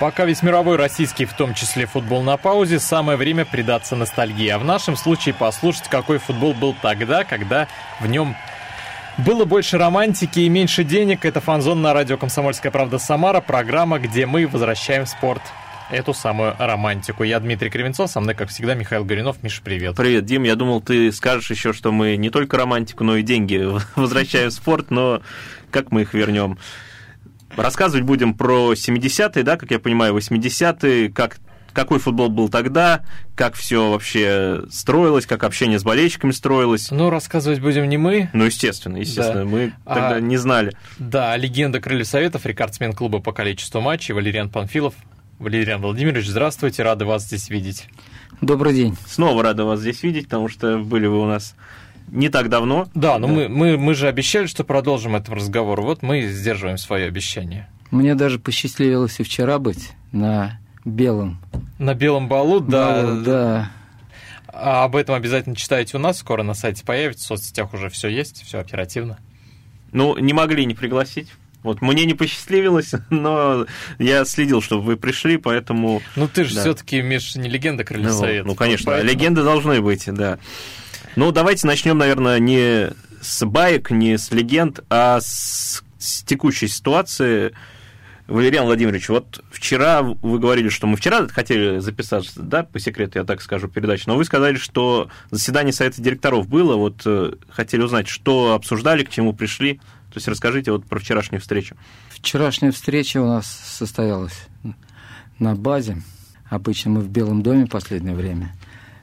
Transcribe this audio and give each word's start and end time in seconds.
Пока 0.00 0.24
весь 0.24 0.42
мировой 0.42 0.76
российский, 0.76 1.26
в 1.26 1.34
том 1.34 1.52
числе 1.52 1.84
футбол 1.84 2.22
на 2.22 2.38
паузе, 2.38 2.80
самое 2.80 3.18
время 3.18 3.44
предаться 3.44 3.96
ностальгии. 3.96 4.48
А 4.48 4.58
в 4.58 4.64
нашем 4.64 4.96
случае 4.96 5.34
послушать, 5.34 5.88
какой 5.90 6.16
футбол 6.16 6.54
был 6.54 6.74
тогда, 6.80 7.22
когда 7.22 7.68
в 8.00 8.06
нем 8.06 8.34
было 9.18 9.44
больше 9.44 9.76
романтики 9.76 10.40
и 10.40 10.48
меньше 10.48 10.84
денег. 10.84 11.26
Это 11.26 11.42
фанзон 11.42 11.82
на 11.82 11.92
радио 11.92 12.16
«Комсомольская 12.16 12.72
правда 12.72 12.98
Самара», 12.98 13.42
программа, 13.42 13.98
где 13.98 14.24
мы 14.24 14.46
возвращаем 14.46 15.04
спорт 15.04 15.42
эту 15.90 16.14
самую 16.14 16.56
романтику. 16.58 17.22
Я 17.22 17.38
Дмитрий 17.38 17.68
Кривенцов, 17.68 18.10
со 18.10 18.20
мной, 18.20 18.34
как 18.34 18.48
всегда, 18.48 18.74
Михаил 18.74 19.04
Горюнов. 19.04 19.42
Миша, 19.42 19.60
привет. 19.62 19.96
Привет, 19.96 20.24
Дим. 20.24 20.44
Я 20.44 20.56
думал, 20.56 20.80
ты 20.80 21.12
скажешь 21.12 21.50
еще, 21.50 21.74
что 21.74 21.92
мы 21.92 22.16
не 22.16 22.30
только 22.30 22.56
романтику, 22.56 23.04
но 23.04 23.16
и 23.18 23.22
деньги 23.22 23.68
возвращаем 23.96 24.48
в 24.48 24.54
спорт, 24.54 24.90
но 24.90 25.20
как 25.70 25.90
мы 25.90 26.02
их 26.02 26.14
вернем? 26.14 26.56
Рассказывать 27.56 28.04
будем 28.04 28.34
про 28.34 28.72
70-е, 28.72 29.42
да, 29.42 29.56
как 29.56 29.70
я 29.70 29.78
понимаю, 29.78 30.16
80-е, 30.16 31.10
как 31.10 31.38
какой 31.72 31.98
футбол 31.98 32.28
был 32.28 32.48
тогда, 32.48 33.04
как 33.36 33.54
все 33.54 33.90
вообще 33.90 34.62
строилось, 34.70 35.26
как 35.26 35.44
общение 35.44 35.78
с 35.78 35.84
болельщиками 35.84 36.32
строилось. 36.32 36.90
Ну, 36.90 37.10
рассказывать 37.10 37.60
будем 37.60 37.88
не 37.88 37.96
мы. 37.96 38.28
Ну, 38.32 38.44
естественно, 38.44 38.96
естественно, 38.96 39.44
да. 39.44 39.50
мы 39.50 39.72
тогда 39.84 40.14
а, 40.16 40.20
не 40.20 40.36
знали. 40.36 40.72
Да, 40.98 41.36
легенда 41.36 41.80
Крылья 41.80 42.04
Советов, 42.04 42.44
рекордсмен 42.46 42.92
клуба 42.92 43.20
по 43.20 43.32
количеству 43.32 43.80
матчей, 43.80 44.14
Валериан 44.14 44.50
Панфилов. 44.50 44.94
Валериан 45.38 45.80
Владимирович, 45.80 46.26
здравствуйте, 46.26 46.82
рады 46.82 47.06
вас 47.06 47.24
здесь 47.24 47.48
видеть. 47.48 47.86
Добрый 48.40 48.74
день. 48.74 48.96
Снова 49.06 49.42
рада 49.42 49.64
вас 49.64 49.80
здесь 49.80 50.02
видеть, 50.02 50.24
потому 50.24 50.48
что 50.48 50.78
были 50.78 51.06
вы 51.06 51.18
у 51.18 51.26
нас 51.26 51.54
не 52.10 52.28
так 52.28 52.48
давно. 52.48 52.88
Да, 52.94 53.18
но 53.18 53.26
да. 53.26 53.32
Мы, 53.32 53.48
мы, 53.48 53.78
мы 53.78 53.94
же 53.94 54.08
обещали, 54.08 54.46
что 54.46 54.64
продолжим 54.64 55.16
этот 55.16 55.34
разговор. 55.34 55.80
Вот 55.80 56.02
мы 56.02 56.22
сдерживаем 56.22 56.78
свое 56.78 57.06
обещание. 57.06 57.68
Мне 57.90 58.14
даже 58.14 58.38
посчастливилось 58.38 59.18
и 59.20 59.22
вчера 59.22 59.58
быть 59.58 59.92
на 60.12 60.60
белом. 60.84 61.38
На 61.78 61.94
белом 61.94 62.28
балу, 62.28 62.60
да. 62.60 63.02
Балу, 63.02 63.20
да. 63.22 63.70
А 64.52 64.84
об 64.84 64.96
этом 64.96 65.14
обязательно 65.14 65.56
читайте 65.56 65.96
у 65.96 66.00
нас, 66.00 66.18
скоро 66.18 66.42
на 66.42 66.54
сайте 66.54 66.84
появится, 66.84 67.24
в 67.24 67.26
соцсетях 67.28 67.72
уже 67.72 67.88
все 67.88 68.08
есть, 68.08 68.42
все 68.44 68.58
оперативно. 68.58 69.18
Ну, 69.92 70.16
не 70.18 70.32
могли 70.32 70.66
не 70.66 70.74
пригласить. 70.74 71.28
Вот 71.62 71.82
мне 71.82 72.04
не 72.04 72.14
посчастливилось, 72.14 72.92
но 73.10 73.66
я 73.98 74.24
следил, 74.24 74.62
чтобы 74.62 74.82
вы 74.82 74.96
пришли, 74.96 75.36
поэтому. 75.36 76.02
Ну 76.16 76.28
ты 76.28 76.44
же 76.44 76.54
да. 76.54 76.62
все-таки 76.62 77.02
Миш 77.02 77.36
не 77.36 77.48
легенда 77.48 77.84
Крылья 77.84 78.08
ну, 78.08 78.18
Совета. 78.18 78.46
Ну, 78.46 78.54
конечно, 78.54 78.86
поэтому... 78.86 79.10
легенды 79.10 79.42
должны 79.42 79.80
быть, 79.80 80.04
да. 80.06 80.38
Ну, 81.16 81.32
давайте 81.32 81.66
начнем, 81.66 81.98
наверное, 81.98 82.38
не 82.38 82.90
с 83.20 83.44
баек, 83.44 83.90
не 83.90 84.16
с 84.16 84.30
легенд, 84.30 84.80
а 84.88 85.20
с, 85.20 85.82
с 85.98 86.22
текущей 86.22 86.68
ситуации. 86.68 87.52
Валериан 88.28 88.64
Владимирович, 88.66 89.08
вот 89.08 89.42
вчера 89.50 90.02
вы 90.02 90.38
говорили, 90.38 90.68
что 90.68 90.86
мы 90.86 90.96
вчера 90.96 91.26
хотели 91.26 91.80
записаться, 91.80 92.40
да, 92.40 92.62
по 92.62 92.78
секрету, 92.78 93.18
я 93.18 93.24
так 93.24 93.42
скажу, 93.42 93.66
передачу, 93.66 94.04
но 94.06 94.16
вы 94.16 94.24
сказали, 94.24 94.56
что 94.56 95.10
заседание 95.32 95.72
Совета 95.72 96.00
директоров 96.00 96.48
было, 96.48 96.76
вот 96.76 97.02
э, 97.04 97.32
хотели 97.50 97.82
узнать, 97.82 98.06
что 98.06 98.54
обсуждали, 98.54 99.02
к 99.02 99.10
чему 99.10 99.32
пришли. 99.32 99.80
То 100.10 100.16
есть 100.16 100.28
расскажите 100.28 100.70
вот 100.70 100.86
про 100.86 101.00
вчерашнюю 101.00 101.40
встречу. 101.40 101.76
Вчерашняя 102.10 102.70
встреча 102.70 103.20
у 103.20 103.26
нас 103.26 103.46
состоялась 103.46 104.46
на 105.40 105.56
базе. 105.56 106.00
Обычно 106.48 106.92
мы 106.92 107.00
в 107.00 107.08
Белом 107.08 107.42
доме 107.42 107.66
в 107.66 107.70
последнее 107.70 108.14
время. 108.14 108.54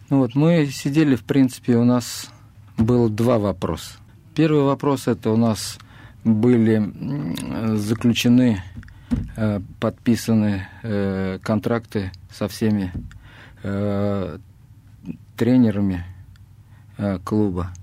Ну 0.09 0.19
вот 0.19 0.35
мы 0.35 0.67
сидели, 0.67 1.15
в 1.15 1.25
принципе, 1.25 1.75
у 1.75 1.83
нас 1.83 2.29
было 2.77 3.09
два 3.09 3.39
вопроса. 3.39 3.97
Первый 4.35 4.63
вопрос 4.63 5.09
это 5.09 5.31
у 5.31 5.35
нас 5.35 5.77
были 6.23 7.75
заключены, 7.75 8.63
э, 9.35 9.59
подписаны 9.81 10.65
э, 10.81 11.39
контракты 11.43 12.13
со 12.31 12.47
всеми 12.47 12.93
э, 13.63 14.37
тренерами 15.35 16.05
клуба 17.25 17.73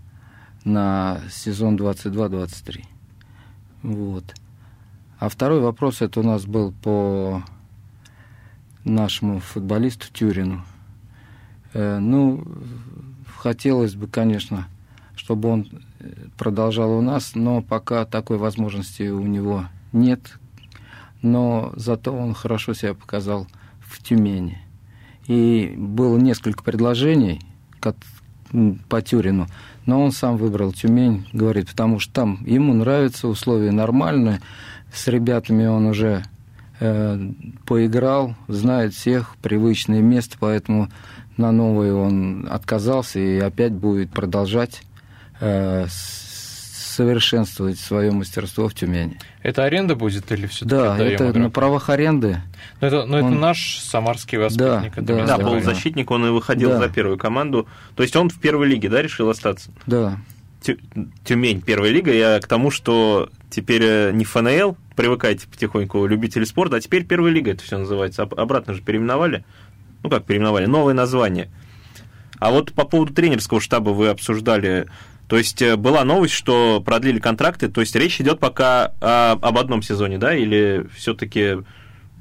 на 0.65 1.21
сезон 1.31 1.77
22-23. 1.77 2.85
Вот. 3.83 4.25
А 5.19 5.29
второй 5.29 5.61
вопрос 5.61 6.01
это 6.01 6.21
у 6.21 6.23
нас 6.23 6.47
был 6.47 6.73
по 6.73 7.45
нашему 8.83 9.41
футболисту 9.41 10.11
Тюрину– 10.11 10.65
ну, 11.75 12.45
хотелось 13.45 13.95
бы, 13.95 14.07
конечно, 14.07 14.69
чтобы 15.17 15.51
он 15.51 15.69
э, 16.01 16.09
продолжал 16.39 16.93
у 16.93 17.03
нас, 17.03 17.33
но 17.35 17.61
пока 17.61 18.05
такой 18.05 18.39
возможности 18.39 19.11
у 19.11 19.23
него 19.27 19.67
нет. 19.93 20.39
Но 21.21 21.73
зато 21.77 22.13
он 22.13 22.35
хорошо 22.35 22.75
себя 22.75 22.95
показал 22.95 23.47
в 23.81 24.03
Тюмени. 24.03 24.59
И 25.27 25.75
было 25.77 26.19
несколько 26.19 26.63
предложений 26.63 27.41
по 28.89 29.03
Тюрину, 29.03 29.47
но 29.85 30.03
он 30.03 30.13
сам 30.13 30.37
выбрал 30.37 30.73
Тюмень, 30.73 31.27
говорит, 31.33 31.69
потому 31.69 31.99
что 31.99 32.13
там 32.13 32.45
ему 32.47 32.73
нравятся 32.73 33.29
условия 33.29 33.73
нормальные, 33.73 34.41
с 34.93 35.07
ребятами 35.09 35.67
он 35.67 35.87
уже 35.87 36.23
э, 36.23 36.34
поиграл, 36.79 38.35
знает 38.49 38.95
всех, 38.95 39.37
привычное 39.43 40.01
место, 40.01 40.37
поэтому 40.41 40.89
на 41.37 41.53
новый 41.53 41.93
он 41.93 42.49
отказался 42.51 43.19
и 43.19 43.39
опять 43.39 43.73
будет 43.73 44.11
продолжать 44.11 44.83
э, 45.41 45.87
совершенствовать 45.89 47.79
свое 47.79 48.13
мастерство 48.13 48.69
в 48.69 48.75
Тюмени. 48.75 49.19
Это 49.43 49.65
аренда 49.65 49.97
будет 49.97 50.31
или 50.31 50.47
все 50.47 50.65
Да, 50.65 50.97
это 50.97 51.31
игрок? 51.31 51.37
на 51.37 51.51
правах 51.51 51.91
аренды. 51.91 52.41
Но 52.81 52.87
это, 52.87 53.05
но 53.05 53.19
он... 53.19 53.33
это 53.33 53.41
наш 53.41 53.79
самарский 53.79 54.39
воспитанник. 54.39 54.95
Да, 54.95 55.27
да, 55.27 55.27
да, 55.27 55.39
полузащитник, 55.39 56.11
он 56.11 56.27
и 56.27 56.31
выходил 56.31 56.71
да. 56.71 56.79
за 56.79 56.89
первую 56.89 57.19
команду. 57.19 57.67
То 57.97 58.03
есть 58.03 58.15
он 58.17 58.31
в 58.31 58.39
первой 58.39 58.69
лиге, 58.69 58.89
да, 58.89 59.03
решил 59.03 59.29
остаться? 59.29 59.71
Да. 59.87 60.19
Тюмень, 61.25 61.61
первая 61.61 61.91
лига. 61.91 62.13
Я 62.13 62.41
к 62.41 62.47
тому, 62.47 62.71
что 62.71 63.31
теперь 63.51 63.83
э, 63.83 64.13
не 64.13 64.25
ФНЛ, 64.25 64.77
привыкайте 64.97 65.47
потихоньку, 65.47 66.07
любители 66.07 66.45
спорта, 66.45 66.77
а 66.77 66.81
теперь 66.81 67.05
первая 67.05 67.33
лига 67.33 67.53
это 67.53 67.63
все 67.63 67.79
называется. 67.79 68.23
Обратно 68.23 68.75
же 68.75 68.83
переименовали 68.83 69.45
ну 70.05 70.11
как 70.11 70.25
переименовали, 70.27 70.67
новое 70.67 70.95
название. 70.95 71.51
А 72.39 72.51
вот 72.51 72.73
по 72.73 72.85
поводу 72.85 73.13
тренерского 73.13 73.61
штаба 73.61 73.91
вы 73.91 74.09
обсуждали, 74.09 74.87
то 75.29 75.39
есть 75.39 75.63
э, 75.63 75.77
была 75.77 76.05
новость, 76.05 76.35
что 76.35 76.81
продлили 76.85 77.19
контракты, 77.19 77.69
то 77.69 77.81
есть 77.81 77.97
речь 77.97 78.21
идет 78.21 78.39
пока 78.39 78.93
о, 79.01 79.33
об 79.33 79.59
одном 79.59 79.83
сезоне, 79.83 80.19
да, 80.19 80.37
или 80.37 80.87
все-таки 80.95 81.57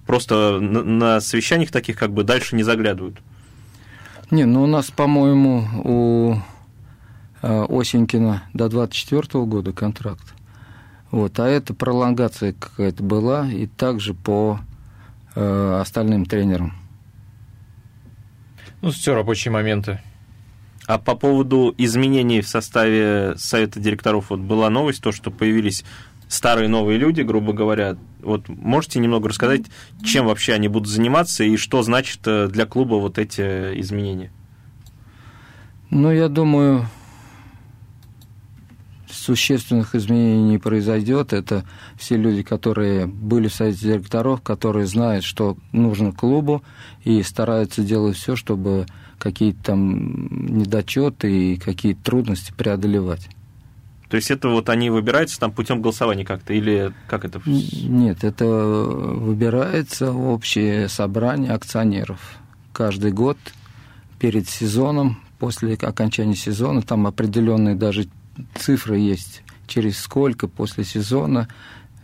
просто 0.07 0.59
на, 0.59 0.83
на 0.83 1.21
совещаниях 1.21 1.71
таких 1.71 1.97
как 1.97 2.13
бы 2.13 2.23
дальше 2.23 2.55
не 2.55 2.63
заглядывают? 2.63 3.17
Не, 4.31 4.45
ну 4.45 4.63
у 4.63 4.67
нас, 4.67 4.89
по-моему, 4.89 5.67
у 5.83 6.35
Осенькина 7.43 8.43
до 8.53 8.69
24 8.69 9.43
года 9.45 9.73
контракт. 9.73 10.33
Вот, 11.11 11.39
а 11.39 11.47
это 11.47 11.73
пролонгация 11.73 12.53
какая-то 12.53 13.03
была, 13.03 13.47
и 13.47 13.67
также 13.67 14.13
по 14.13 14.59
э, 15.35 15.79
остальным 15.79 16.25
тренерам. 16.25 16.73
Ну, 18.81 18.91
все 18.91 19.13
рабочие 19.13 19.51
моменты. 19.51 19.99
А 20.87 20.97
по 20.97 21.15
поводу 21.15 21.73
изменений 21.77 22.41
в 22.41 22.47
составе 22.47 23.35
совета 23.37 23.79
директоров, 23.79 24.29
вот 24.29 24.39
была 24.39 24.69
новость, 24.69 25.01
то, 25.01 25.11
что 25.11 25.31
появились 25.31 25.85
старые 26.27 26.67
новые 26.67 26.97
люди, 26.97 27.21
грубо 27.21 27.53
говоря. 27.53 27.95
Вот 28.21 28.49
можете 28.49 28.99
немного 28.99 29.29
рассказать, 29.29 29.63
чем 30.03 30.25
вообще 30.25 30.53
они 30.53 30.67
будут 30.67 30.89
заниматься 30.89 31.43
и 31.43 31.57
что 31.57 31.83
значит 31.83 32.21
э, 32.25 32.47
для 32.47 32.65
клуба 32.65 32.95
вот 32.95 33.17
эти 33.17 33.79
изменения? 33.79 34.31
Ну, 35.89 36.11
я 36.11 36.27
думаю, 36.27 36.87
существенных 39.23 39.95
изменений 39.95 40.43
не 40.43 40.57
произойдет. 40.57 41.33
Это 41.33 41.63
все 41.97 42.17
люди, 42.17 42.43
которые 42.43 43.07
были 43.07 43.47
в 43.47 43.53
совете 43.53 43.87
директоров, 43.87 44.41
которые 44.41 44.85
знают, 44.85 45.23
что 45.23 45.57
нужно 45.71 46.11
клубу, 46.11 46.61
и 47.03 47.23
стараются 47.23 47.83
делать 47.83 48.17
все, 48.17 48.35
чтобы 48.35 48.85
какие-то 49.17 49.63
там 49.63 50.57
недочеты 50.57 51.53
и 51.53 51.57
какие-то 51.57 52.03
трудности 52.03 52.53
преодолевать. 52.55 53.29
То 54.09 54.17
есть 54.17 54.29
это 54.29 54.49
вот 54.49 54.69
они 54.69 54.89
выбираются 54.89 55.39
там 55.39 55.51
путем 55.51 55.81
голосования 55.81 56.25
как-то 56.25 56.53
или 56.53 56.93
как 57.07 57.25
это? 57.25 57.41
Нет, 57.45 58.23
это 58.23 58.45
выбирается 58.45 60.11
общее 60.11 60.87
собрание 60.89 61.51
акционеров. 61.51 62.19
Каждый 62.73 63.11
год 63.11 63.37
перед 64.19 64.47
сезоном, 64.47 65.19
после 65.39 65.73
окончания 65.73 66.35
сезона, 66.35 66.81
там 66.81 67.07
определенные 67.07 67.75
даже 67.75 68.07
цифры 68.55 68.97
есть, 68.97 69.43
через 69.67 69.99
сколько 69.99 70.47
после 70.47 70.83
сезона 70.83 71.47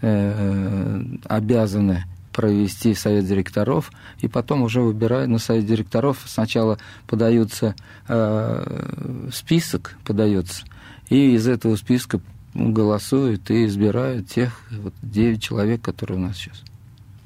э, 0.02 1.04
обязаны 1.26 2.06
провести 2.32 2.94
совет 2.94 3.26
директоров, 3.26 3.92
и 4.20 4.28
потом 4.28 4.62
уже 4.62 4.82
выбирают 4.82 5.30
на 5.30 5.40
совет 5.40 5.66
директоров. 5.66 6.24
Сначала 6.26 6.78
подается 7.08 7.76
э, 8.08 9.30
список, 9.34 9.98
подается, 10.06 10.64
и 11.10 11.34
из 11.34 11.48
этого 11.48 11.76
списка 11.76 12.22
голосуют 12.54 13.50
и 13.52 13.66
избирают 13.66 14.28
тех 14.28 14.62
вот, 14.72 14.94
9 15.02 15.42
человек, 15.42 15.82
которые 15.82 16.18
у 16.18 16.22
нас 16.22 16.38
сейчас. 16.38 16.60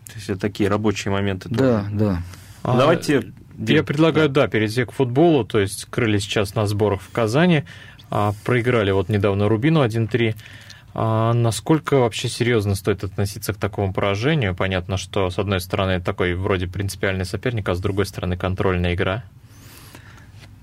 То 0.08 0.14
есть 0.16 0.30
это 0.30 0.40
такие 0.40 0.70
рабочие 0.70 1.12
моменты. 1.12 1.50
Да, 1.50 1.84
тоже. 1.84 1.96
да. 1.96 2.24
А, 2.64 2.78
Давайте... 2.78 3.34
Я 3.56 3.84
предлагаю, 3.84 4.30
да. 4.30 4.42
да, 4.42 4.48
перейти 4.48 4.84
к 4.84 4.92
футболу, 4.92 5.46
то 5.46 5.60
есть 5.60 5.86
крыли 5.86 6.18
сейчас 6.18 6.56
на 6.56 6.66
сборах 6.66 7.02
в 7.02 7.12
Казани, 7.12 7.66
проиграли 8.44 8.92
вот 8.92 9.10
недавно 9.10 9.50
Рубину 9.50 9.84
1-3. 9.84 10.36
А 10.96 11.34
насколько 11.34 11.98
вообще 11.98 12.30
серьезно 12.30 12.76
стоит 12.76 13.04
относиться 13.04 13.54
к 13.54 13.58
такому 13.58 13.94
поражению? 13.94 14.56
Понятно, 14.56 14.98
что 14.98 15.30
с 15.32 15.40
одной 15.40 15.60
стороны 15.60 16.00
такой 16.00 16.36
вроде 16.36 16.68
принципиальный 16.68 17.26
соперник, 17.26 17.68
а 17.70 17.76
с 17.76 17.80
другой 17.80 18.06
стороны 18.06 18.38
контрольная 18.38 18.94
игра. 18.94 19.24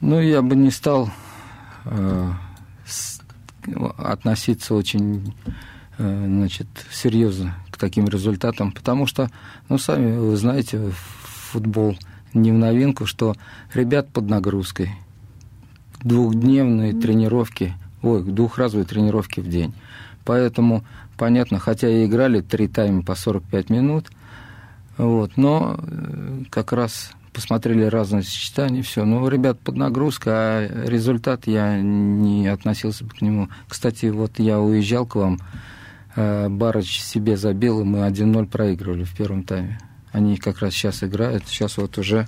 Ну, 0.00 0.20
я 0.20 0.40
бы 0.40 0.54
не 0.54 0.70
стал 0.70 1.10
э, 1.84 2.30
относиться 3.98 4.74
очень 4.74 5.34
э, 5.98 6.24
значит, 6.26 6.68
серьезно 6.92 7.56
к 7.70 7.76
таким 7.76 8.06
результатам, 8.06 8.70
потому 8.70 9.06
что, 9.06 9.30
ну, 9.68 9.78
сами 9.78 10.16
вы 10.16 10.36
знаете, 10.36 10.92
футбол 11.50 11.98
не 12.32 12.52
в 12.52 12.54
новинку, 12.54 13.04
что 13.04 13.34
ребят 13.74 14.10
под 14.12 14.28
нагрузкой, 14.28 14.94
двухдневные 16.02 16.92
тренировки, 16.92 17.74
ой, 18.02 18.22
двухразовые 18.22 18.86
тренировки 18.86 19.40
в 19.40 19.48
день. 19.48 19.74
Поэтому, 20.24 20.84
понятно, 21.16 21.58
хотя 21.58 21.88
и 21.88 22.06
играли 22.06 22.40
три 22.40 22.68
тайма 22.68 23.02
по 23.02 23.14
45 23.14 23.70
минут, 23.70 24.10
вот, 24.96 25.36
но 25.36 25.78
э, 25.80 26.42
как 26.50 26.72
раз 26.72 27.12
посмотрели 27.32 27.84
разные 27.84 28.22
сочетания, 28.22 28.82
все. 28.82 29.04
Ну, 29.04 29.26
ребят, 29.28 29.58
под 29.60 29.76
нагрузкой, 29.76 30.32
а 30.32 30.84
результат 30.86 31.46
я 31.46 31.80
не 31.80 32.48
относился 32.48 33.04
бы 33.04 33.10
к 33.10 33.22
нему. 33.22 33.48
Кстати, 33.68 34.06
вот 34.06 34.38
я 34.38 34.60
уезжал 34.60 35.06
к 35.06 35.14
вам, 35.14 35.38
э, 36.16 36.48
Барыч 36.48 37.00
себе 37.00 37.36
забил, 37.36 37.80
и 37.80 37.84
мы 37.84 38.06
1-0 38.06 38.46
проигрывали 38.46 39.04
в 39.04 39.16
первом 39.16 39.44
тайме. 39.44 39.78
Они 40.12 40.36
как 40.36 40.58
раз 40.58 40.72
сейчас 40.74 41.02
играют, 41.04 41.44
сейчас 41.46 41.76
вот 41.78 41.96
уже 41.98 42.26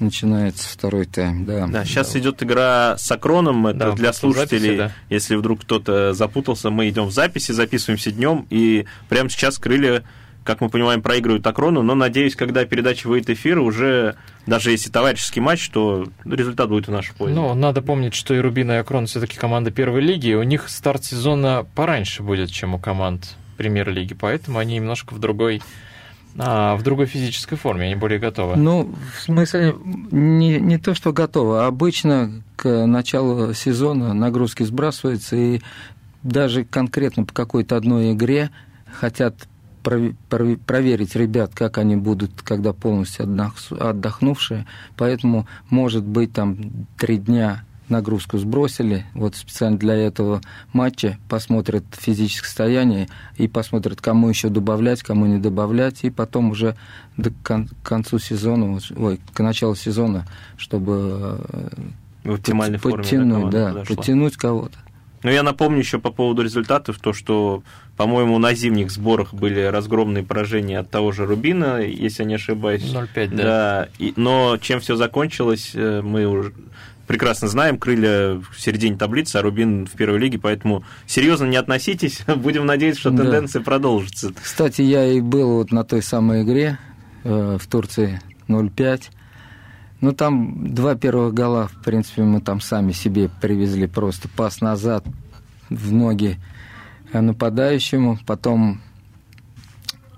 начинается 0.00 0.68
второй 0.68 1.06
тайм, 1.06 1.44
да. 1.44 1.66
Да, 1.66 1.84
сейчас 1.84 2.12
да. 2.12 2.18
идет 2.18 2.42
игра 2.42 2.96
с 2.98 3.10
Акроном, 3.10 3.66
это 3.66 3.78
да, 3.78 3.92
для 3.92 4.12
слушателей, 4.12 4.76
записи, 4.76 4.76
да. 4.76 4.92
если 5.08 5.34
вдруг 5.36 5.62
кто-то 5.62 6.12
запутался, 6.12 6.70
мы 6.70 6.88
идем 6.88 7.06
в 7.06 7.12
записи, 7.12 7.52
записываемся 7.52 8.12
днем, 8.12 8.46
и 8.50 8.86
прямо 9.08 9.28
сейчас 9.28 9.58
крылья, 9.58 10.04
как 10.44 10.60
мы 10.60 10.68
понимаем, 10.68 11.02
проигрывают 11.02 11.46
Акрону, 11.46 11.82
но 11.82 11.94
надеюсь, 11.94 12.36
когда 12.36 12.64
передача 12.64 13.08
выйдет 13.08 13.30
эфир, 13.30 13.58
уже 13.58 14.16
даже 14.46 14.70
если 14.70 14.90
товарищеский 14.90 15.42
матч, 15.42 15.68
то 15.70 16.06
результат 16.24 16.68
будет 16.68 16.86
в 16.86 16.92
нашу 16.92 17.14
пользу. 17.14 17.34
Ну, 17.34 17.54
надо 17.54 17.82
помнить, 17.82 18.14
что 18.14 18.32
и 18.32 18.38
Рубин, 18.38 18.70
и 18.70 18.74
Акрон 18.74 19.06
все-таки 19.06 19.36
команда 19.36 19.70
первой 19.70 20.00
лиги, 20.00 20.32
у 20.32 20.44
них 20.44 20.68
старт 20.68 21.04
сезона 21.04 21.66
пораньше 21.74 22.22
будет, 22.22 22.50
чем 22.50 22.74
у 22.74 22.78
команд 22.78 23.36
премьер-лиги, 23.56 24.14
поэтому 24.14 24.58
они 24.58 24.76
немножко 24.76 25.14
в 25.14 25.18
другой 25.18 25.62
а, 26.38 26.76
в 26.76 26.82
другой 26.82 27.06
физической 27.06 27.56
форме, 27.56 27.86
они 27.86 27.94
более 27.94 28.18
готовы. 28.18 28.56
Ну, 28.56 28.94
в 29.16 29.22
смысле, 29.22 29.74
не, 30.10 30.60
не 30.60 30.78
то, 30.78 30.94
что 30.94 31.12
готовы. 31.12 31.64
Обычно 31.64 32.42
к 32.56 32.86
началу 32.86 33.52
сезона 33.54 34.12
нагрузки 34.14 34.62
сбрасываются, 34.62 35.36
и 35.36 35.60
даже 36.22 36.64
конкретно 36.64 37.24
по 37.24 37.32
какой-то 37.32 37.76
одной 37.76 38.12
игре 38.12 38.50
хотят 38.92 39.48
проверить 39.86 41.14
ребят, 41.14 41.52
как 41.54 41.78
они 41.78 41.94
будут, 41.94 42.42
когда 42.42 42.72
полностью 42.72 43.28
отдохнувшие. 43.78 44.66
Поэтому, 44.96 45.46
может 45.70 46.04
быть, 46.04 46.32
там 46.32 46.86
три 46.98 47.18
дня 47.18 47.64
нагрузку 47.88 48.38
сбросили, 48.38 49.06
вот 49.14 49.36
специально 49.36 49.78
для 49.78 49.94
этого 49.94 50.40
матча 50.72 51.18
посмотрят 51.28 51.84
физическое 51.92 52.46
состояние 52.46 53.08
и 53.36 53.48
посмотрят, 53.48 54.00
кому 54.00 54.28
еще 54.28 54.48
добавлять, 54.48 55.02
кому 55.02 55.26
не 55.26 55.38
добавлять, 55.38 56.04
и 56.04 56.10
потом 56.10 56.50
уже 56.50 56.76
до 57.16 57.30
к 57.30 57.66
концу 57.82 58.18
сезона, 58.18 58.78
ой, 58.96 59.20
к 59.32 59.40
началу 59.40 59.74
сезона, 59.74 60.26
чтобы 60.56 61.40
в 62.24 62.32
оптимальной 62.32 62.78
форме 62.78 62.98
подтянуть, 62.98 63.50
да 63.50 63.84
подтянуть 63.86 64.36
кого-то. 64.36 64.78
Но 65.26 65.32
я 65.32 65.42
напомню 65.42 65.80
еще 65.80 65.98
по 65.98 66.12
поводу 66.12 66.42
результатов, 66.42 67.00
то, 67.00 67.12
что, 67.12 67.64
по-моему, 67.96 68.38
на 68.38 68.54
зимних 68.54 68.92
сборах 68.92 69.34
были 69.34 69.60
разгромные 69.60 70.22
поражения 70.22 70.78
от 70.78 70.88
того 70.88 71.10
же 71.10 71.26
Рубина, 71.26 71.80
если 71.80 72.22
я 72.22 72.28
не 72.28 72.34
ошибаюсь. 72.36 72.84
0,5, 72.84 73.34
да. 73.34 73.36
да 73.36 73.88
и, 73.98 74.12
но 74.14 74.56
чем 74.58 74.78
все 74.78 74.94
закончилось, 74.94 75.72
э, 75.74 76.00
мы 76.00 76.26
уже 76.26 76.52
прекрасно 77.08 77.48
знаем, 77.48 77.76
крылья 77.76 78.34
в 78.36 78.54
середине 78.56 78.96
таблицы, 78.96 79.34
а 79.34 79.42
Рубин 79.42 79.88
в 79.88 79.96
первой 79.96 80.20
лиге, 80.20 80.38
поэтому 80.38 80.84
серьезно 81.08 81.46
не 81.46 81.56
относитесь, 81.56 82.20
будем 82.36 82.64
надеяться, 82.64 83.00
что 83.00 83.10
тенденция 83.10 83.58
да. 83.58 83.64
продолжится. 83.64 84.32
Кстати, 84.40 84.82
я 84.82 85.06
и 85.06 85.20
был 85.20 85.56
вот 85.56 85.72
на 85.72 85.82
той 85.82 86.02
самой 86.02 86.44
игре 86.44 86.78
э, 87.24 87.58
в 87.60 87.66
Турции 87.66 88.20
0-5. 88.46 89.02
Ну, 90.06 90.12
там 90.12 90.72
два 90.72 90.94
первых 90.94 91.34
гола, 91.34 91.66
в 91.66 91.82
принципе, 91.82 92.22
мы 92.22 92.40
там 92.40 92.60
сами 92.60 92.92
себе 92.92 93.28
привезли 93.40 93.88
просто 93.88 94.28
пас 94.28 94.60
назад 94.60 95.04
в 95.68 95.92
ноги 95.92 96.36
нападающему, 97.12 98.16
потом 98.24 98.80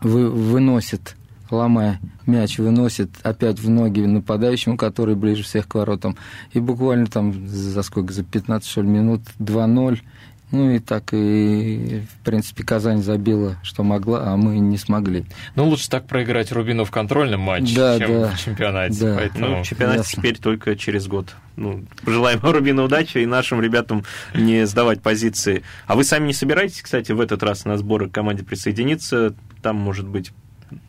вы, 0.02 0.29
выносит 0.29 1.17
ломая 1.50 2.00
мяч, 2.26 2.58
выносит 2.58 3.08
опять 3.23 3.61
в 3.61 3.70
ноги 3.70 4.00
нападающему, 4.00 4.76
который 4.76 5.14
ближе 5.14 5.43
всех 5.43 5.67
к 5.67 5.76
воротам. 5.76 6.19
И 6.52 6.61
буквально 6.61 7.06
там 7.06 7.49
за 7.49 7.82
сколько, 7.82 8.12
за 8.12 8.25
15 8.25 8.69
что 8.69 8.82
ли, 8.82 8.88
минут 8.88 9.23
2-0. 9.38 10.00
Ну 10.50 10.70
и 10.70 10.78
так 10.78 11.12
и, 11.12 12.02
в 12.10 12.24
принципе, 12.24 12.64
Казань 12.64 13.02
забила, 13.02 13.58
что 13.62 13.82
могла, 13.82 14.32
а 14.32 14.36
мы 14.36 14.58
не 14.58 14.78
смогли. 14.78 15.26
Ну, 15.56 15.68
лучше 15.68 15.90
так 15.90 16.06
проиграть 16.06 16.52
Рубину 16.52 16.84
в 16.84 16.90
контрольном 16.90 17.40
матче, 17.40 17.74
да, 17.76 17.98
чем 17.98 18.22
да, 18.22 18.28
в 18.30 18.40
чемпионате. 18.40 19.00
Да. 19.00 19.14
Поэтому... 19.16 19.58
Ну, 19.58 19.64
чемпионат 19.64 20.06
теперь 20.06 20.38
только 20.38 20.74
через 20.74 21.06
год. 21.06 21.34
Ну, 21.56 21.84
пожелаем 22.02 22.40
Рубину 22.42 22.84
удачи 22.84 23.18
и 23.18 23.26
нашим 23.26 23.61
ребятам 23.61 24.04
не 24.34 24.66
сдавать 24.66 25.02
позиции. 25.02 25.64
А 25.87 25.96
вы 25.96 26.04
сами 26.04 26.28
не 26.28 26.32
собираетесь, 26.32 26.80
кстати, 26.80 27.12
в 27.12 27.20
этот 27.20 27.42
раз 27.42 27.66
на 27.66 27.76
сборы 27.76 28.08
к 28.08 28.12
команде 28.12 28.42
присоединиться? 28.42 29.34
Там, 29.61 29.76
может 29.76 30.06
быть, 30.06 30.32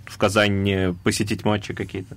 в 0.06 0.18
Казани 0.18 0.96
посетить 1.04 1.44
матчи 1.44 1.74
какие-то? 1.74 2.16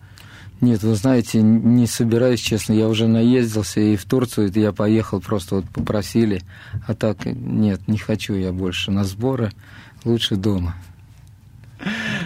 Нет, 0.63 0.85
вы 0.85 0.95
знаете, 0.95 1.43
не 1.43 1.89
собираюсь, 1.89 2.39
честно. 2.39 2.73
Я 2.73 2.87
уже 2.87 3.09
наездился 3.09 3.81
и 3.81 3.97
в 3.97 4.05
Турцию, 4.05 4.53
и 4.53 4.61
я 4.61 4.71
поехал, 4.71 5.21
просто 5.21 5.57
вот 5.57 5.65
попросили. 5.69 6.43
А 6.87 6.95
так, 6.95 7.25
нет, 7.25 7.89
не 7.89 7.99
хочу 7.99 8.35
я 8.35 8.53
больше 8.53 8.93
на 8.93 9.03
сборы. 9.03 9.51
Лучше 10.05 10.37
дома. 10.37 10.77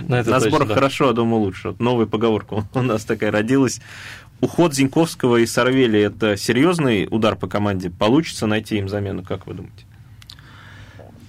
Но 0.06 0.18
это 0.18 0.32
на 0.32 0.40
сборах 0.40 0.68
да. 0.68 0.74
хорошо, 0.74 1.08
а 1.08 1.12
дома 1.14 1.36
лучше. 1.36 1.68
Вот 1.68 1.80
новая 1.80 2.04
поговорка 2.04 2.66
у 2.74 2.82
нас 2.82 3.06
такая 3.06 3.30
родилась. 3.30 3.80
Уход 4.42 4.74
Зиньковского 4.74 5.38
и 5.38 5.46
Сарвели– 5.46 5.98
это 6.02 6.36
серьезный 6.36 7.08
удар 7.10 7.36
по 7.36 7.46
команде? 7.46 7.88
Получится 7.88 8.46
найти 8.46 8.76
им 8.76 8.90
замену, 8.90 9.22
как 9.22 9.46
вы 9.46 9.54
думаете? 9.54 9.86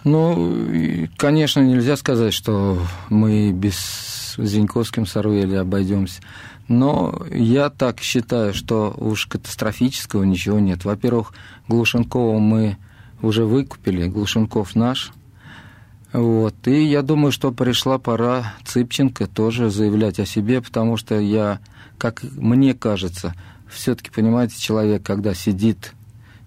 Ну, 0.03 1.07
конечно, 1.15 1.61
нельзя 1.61 1.95
сказать, 1.95 2.33
что 2.33 2.81
мы 3.07 3.53
без 3.53 4.35
Зиньковским 4.37 5.05
Сарвели 5.05 5.55
обойдемся. 5.55 6.21
Но 6.67 7.25
я 7.31 7.69
так 7.69 8.01
считаю, 8.01 8.53
что 8.53 8.93
уж 8.97 9.25
катастрофического 9.27 10.23
ничего 10.23 10.59
нет. 10.59 10.83
Во-первых, 10.85 11.33
Глушенкова 11.67 12.39
мы 12.39 12.77
уже 13.21 13.45
выкупили, 13.45 14.07
Глушенков 14.07 14.75
наш. 14.75 15.11
Вот. 16.13 16.55
И 16.67 16.83
я 16.83 17.01
думаю, 17.01 17.31
что 17.31 17.51
пришла 17.51 17.97
пора 17.97 18.53
Цыпченко 18.65 19.27
тоже 19.27 19.69
заявлять 19.69 20.19
о 20.19 20.25
себе, 20.25 20.61
потому 20.61 20.97
что 20.97 21.19
я, 21.19 21.59
как 21.97 22.23
мне 22.23 22.73
кажется, 22.73 23.33
все-таки, 23.69 24.09
понимаете, 24.09 24.59
человек, 24.59 25.03
когда 25.03 25.33
сидит, 25.33 25.93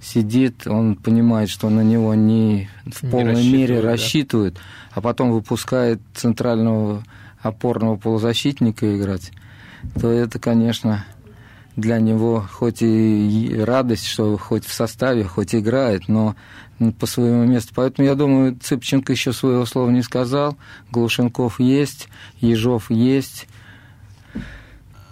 сидит, 0.00 0.66
он 0.66 0.96
понимает, 0.96 1.50
что 1.50 1.68
на 1.68 1.82
него 1.82 2.14
не 2.14 2.68
в 2.86 3.02
не 3.02 3.10
полной 3.10 3.46
мере 3.46 3.80
рассчитывают, 3.80 4.54
да. 4.54 4.60
а 4.92 5.00
потом 5.00 5.30
выпускает 5.30 6.00
центрального 6.14 7.04
опорного 7.40 7.96
полузащитника 7.96 8.96
играть, 8.96 9.32
то 10.00 10.10
это, 10.10 10.38
конечно, 10.38 11.04
для 11.76 11.98
него 11.98 12.46
хоть 12.52 12.82
и 12.82 13.54
радость, 13.58 14.06
что 14.06 14.36
хоть 14.36 14.64
в 14.64 14.72
составе, 14.72 15.24
хоть 15.24 15.54
играет, 15.54 16.08
но 16.08 16.34
по 16.98 17.06
своему 17.06 17.44
месту. 17.44 17.72
Поэтому 17.74 18.08
я 18.08 18.14
думаю, 18.14 18.56
Цыпченко 18.56 19.12
еще 19.12 19.32
своего 19.32 19.66
слова 19.66 19.90
не 19.90 20.02
сказал. 20.02 20.56
Глушенков 20.90 21.60
есть, 21.60 22.08
Ежов 22.40 22.90
есть. 22.90 23.46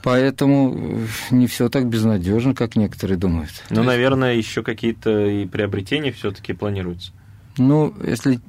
Поэтому 0.02 1.00
не 1.30 1.46
все 1.46 1.68
так 1.68 1.86
безнадежно, 1.88 2.54
как 2.54 2.76
некоторые 2.76 3.18
думают. 3.18 3.50
Ну, 3.68 3.82
наверное, 3.82 4.34
еще 4.34 4.62
какие-то 4.62 5.26
и 5.26 5.44
приобретения 5.44 6.12
все-таки 6.12 6.52
планируются. 6.54 7.12
Ну, 7.58 7.92
если 8.06 8.40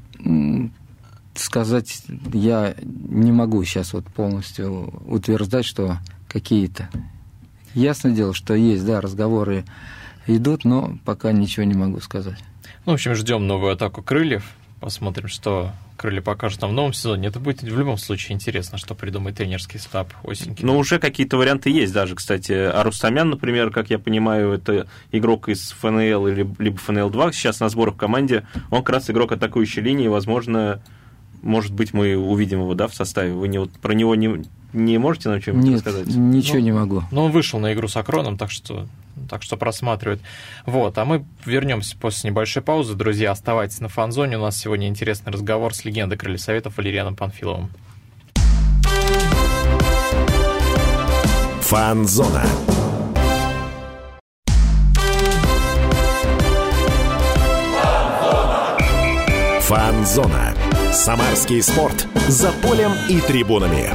сказать, 1.35 2.03
я 2.33 2.75
не 2.81 3.31
могу 3.31 3.63
сейчас 3.63 3.93
вот 3.93 4.05
полностью 4.05 4.93
утверждать, 5.05 5.65
что 5.65 5.97
какие-то. 6.27 6.89
Ясное 7.73 8.11
дело, 8.11 8.33
что 8.33 8.53
есть, 8.53 8.85
да, 8.85 9.01
разговоры 9.01 9.65
идут, 10.27 10.65
но 10.65 10.97
пока 11.05 11.31
ничего 11.31 11.65
не 11.65 11.75
могу 11.75 11.99
сказать. 11.99 12.39
Ну, 12.85 12.93
в 12.93 12.95
общем, 12.95 13.15
ждем 13.15 13.47
новую 13.47 13.73
атаку 13.73 14.01
крыльев. 14.01 14.43
Посмотрим, 14.79 15.27
что 15.27 15.73
крылья 15.97 16.21
покажут 16.21 16.61
нам 16.61 16.71
в 16.71 16.73
новом 16.73 16.93
сезоне. 16.93 17.27
Это 17.27 17.39
будет 17.39 17.61
в 17.61 17.77
любом 17.77 17.97
случае 17.97 18.35
интересно, 18.35 18.77
что 18.77 18.95
придумает 18.95 19.35
тренерский 19.35 19.77
штаб 19.77 20.13
осеньки. 20.23 20.63
Ну, 20.63 20.77
уже 20.77 20.99
какие-то 20.99 21.35
варианты 21.35 21.69
есть 21.69 21.91
даже, 21.91 22.15
кстати. 22.15 22.53
Арустамян, 22.53 23.29
например, 23.29 23.71
как 23.71 23.89
я 23.89 23.99
понимаю, 23.99 24.53
это 24.53 24.87
игрок 25.11 25.49
из 25.49 25.71
ФНЛ 25.71 26.27
или 26.27 26.49
либо 26.57 26.77
ФНЛ-2, 26.77 27.33
сейчас 27.33 27.59
на 27.59 27.67
сборах 27.67 27.95
в 27.95 27.97
команде. 27.97 28.47
Он 28.71 28.81
как 28.81 28.95
раз 28.95 29.09
игрок 29.09 29.33
атакующей 29.33 29.81
линии, 29.81 30.07
возможно, 30.07 30.81
может 31.41 31.73
быть, 31.73 31.93
мы 31.93 32.15
увидим 32.17 32.61
его 32.61 32.73
да, 32.73 32.87
в 32.87 32.93
составе. 32.93 33.33
Вы 33.33 33.47
не, 33.47 33.59
вот, 33.59 33.71
про 33.71 33.93
него 33.93 34.15
не, 34.15 34.43
не 34.73 34.97
можете 34.97 35.29
нам 35.29 35.41
что-нибудь 35.41 35.65
Нет, 35.65 35.75
рассказать? 35.77 36.07
ничего 36.07 36.57
ну, 36.57 36.63
не 36.63 36.71
могу. 36.71 37.03
Ну, 37.11 37.25
он 37.25 37.31
вышел 37.31 37.59
на 37.59 37.73
игру 37.73 37.87
с 37.87 37.97
Акроном, 37.97 38.37
так 38.37 38.51
что, 38.51 38.87
так 39.29 39.43
что 39.43 39.57
просматривает. 39.57 40.21
Вот, 40.65 40.97
а 40.97 41.05
мы 41.05 41.25
вернемся 41.45 41.97
после 41.97 42.29
небольшой 42.29 42.61
паузы. 42.61 42.95
Друзья, 42.95 43.31
оставайтесь 43.31 43.79
на 43.79 43.89
фанзоне. 43.89 44.37
У 44.37 44.41
нас 44.41 44.57
сегодня 44.57 44.87
интересный 44.87 45.31
разговор 45.31 45.73
с 45.73 45.85
легендой 45.85 46.17
Крылья 46.17 46.37
Советов 46.37 46.77
Валерианом 46.77 47.15
Панфиловым. 47.15 47.69
Фанзона. 51.61 52.43
Фанзона. 59.61 60.55
Самарский 60.91 61.61
спорт. 61.61 62.07
За 62.27 62.51
полем 62.51 62.91
и 63.07 63.21
трибунами. 63.21 63.91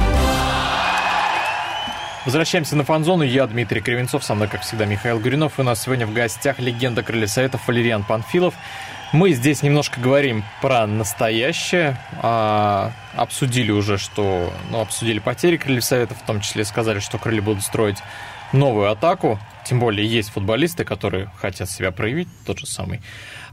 Возвращаемся 2.23 2.77
на 2.77 2.85
фан-зону. 2.85 3.23
Я 3.23 3.45
Дмитрий 3.47 3.81
Кривенцов, 3.81 4.23
со 4.23 4.33
мной, 4.33 4.47
как 4.47 4.61
всегда, 4.61 4.85
Михаил 4.85 5.19
Гуринов. 5.19 5.59
У 5.59 5.63
нас 5.63 5.83
сегодня 5.83 6.07
в 6.07 6.13
гостях 6.13 6.57
легенда 6.59 7.03
Крылья 7.03 7.27
Советов 7.27 7.67
Валериан 7.67 8.03
Панфилов. 8.03 8.53
Мы 9.11 9.33
здесь 9.33 9.61
немножко 9.61 9.99
говорим 9.99 10.45
про 10.61 10.87
настоящее. 10.87 11.97
А, 12.21 12.93
обсудили 13.15 13.71
уже, 13.71 13.97
что... 13.97 14.53
Ну, 14.71 14.79
обсудили 14.79 15.19
потери 15.19 15.57
Крыльев 15.57 15.83
Советов, 15.83 16.17
в 16.17 16.25
том 16.25 16.39
числе 16.39 16.63
сказали, 16.63 16.99
что 16.99 17.17
Крылья 17.17 17.41
будут 17.41 17.63
строить 17.63 17.97
новую 18.53 18.89
атаку. 18.89 19.37
Тем 19.65 19.81
более 19.81 20.07
есть 20.07 20.29
футболисты, 20.29 20.85
которые 20.85 21.29
хотят 21.41 21.69
себя 21.69 21.91
проявить, 21.91 22.29
тот 22.45 22.59
же 22.59 22.67
самый 22.67 23.01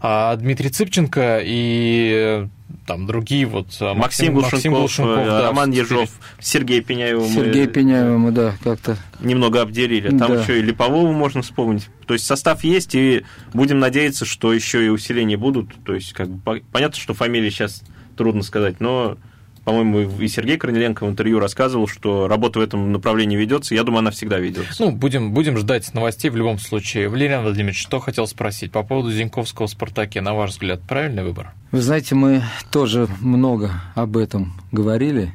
а 0.02 0.35
Дмитрий 0.35 0.68
Цыпченко 0.68 1.40
и 1.44 2.49
там 2.87 3.06
другие 3.06 3.47
вот 3.47 3.66
Максим, 3.80 3.99
Максим 3.99 4.32
Глушенков, 4.35 4.52
Максим 4.52 4.73
Глушенков 4.73 5.26
да, 5.26 5.42
Роман 5.42 5.71
Ежов, 5.71 6.11
Сергей 6.40 6.80
Пеняева. 6.80 7.26
Сергей 7.28 7.68
Пеняева 7.68 8.18
мы, 8.18 8.32
да, 8.32 8.54
как-то 8.64 8.97
немного 9.21 9.62
обделили. 9.62 10.09
Там 10.09 10.35
да. 10.35 10.42
еще 10.42 10.59
и 10.59 10.62
Липового 10.62 11.12
можно 11.12 11.42
вспомнить. 11.42 11.88
То 12.06 12.14
есть 12.14 12.26
состав 12.26 12.64
есть, 12.64 12.97
и 12.97 13.25
будем 13.54 13.78
надеяться, 13.78 14.25
что 14.25 14.52
еще 14.52 14.85
и 14.85 14.88
усиления 14.88 15.37
будут. 15.37 15.68
То 15.85 15.94
есть 15.94 16.12
как 16.12 16.28
бы 16.28 16.62
понятно, 16.73 16.99
что 16.99 17.14
фамилии 17.14 17.50
сейчас 17.50 17.82
трудно 18.16 18.42
сказать, 18.42 18.80
но 18.80 19.16
по-моему, 19.64 20.00
и 20.00 20.28
Сергей 20.28 20.57
Корнеленко 20.59 21.07
в 21.07 21.11
интервью 21.11 21.38
рассказывал, 21.38 21.87
что 21.87 22.26
работа 22.26 22.59
в 22.59 22.62
этом 22.62 22.90
направлении 22.90 23.37
ведется. 23.37 23.75
Я 23.75 23.85
думаю, 23.85 24.00
она 24.00 24.11
всегда 24.11 24.38
ведется. 24.38 24.75
Ну, 24.83 24.90
будем, 24.90 25.33
будем 25.33 25.57
ждать 25.57 25.95
новостей 25.95 26.31
в 26.31 26.37
любом 26.37 26.59
случае. 26.59 27.09
Валерий 27.09 27.38
Владимирович, 27.38 27.81
что 27.81 28.00
хотел 28.00 28.26
спросить 28.26 28.73
по 28.73 28.83
поводу 28.83 29.12
Зиньковского 29.12 29.69
«Спартаке». 29.69 30.21
На 30.21 30.35
ваш 30.35 30.50
взгляд, 30.50 30.81
правильный 30.83 31.23
выбор? 31.23 31.52
Вы 31.71 31.81
знаете, 31.81 32.16
мы 32.16 32.42
тоже 32.73 33.09
много 33.21 33.71
об 33.95 34.16
этом 34.16 34.61
говорили. 34.73 35.33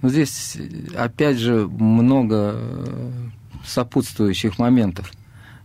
Но 0.00 0.08
здесь, 0.08 0.56
опять 0.96 1.36
же, 1.36 1.66
много 1.66 2.54
э, 2.54 3.10
сопутствующих 3.66 4.58
моментов. 4.58 5.12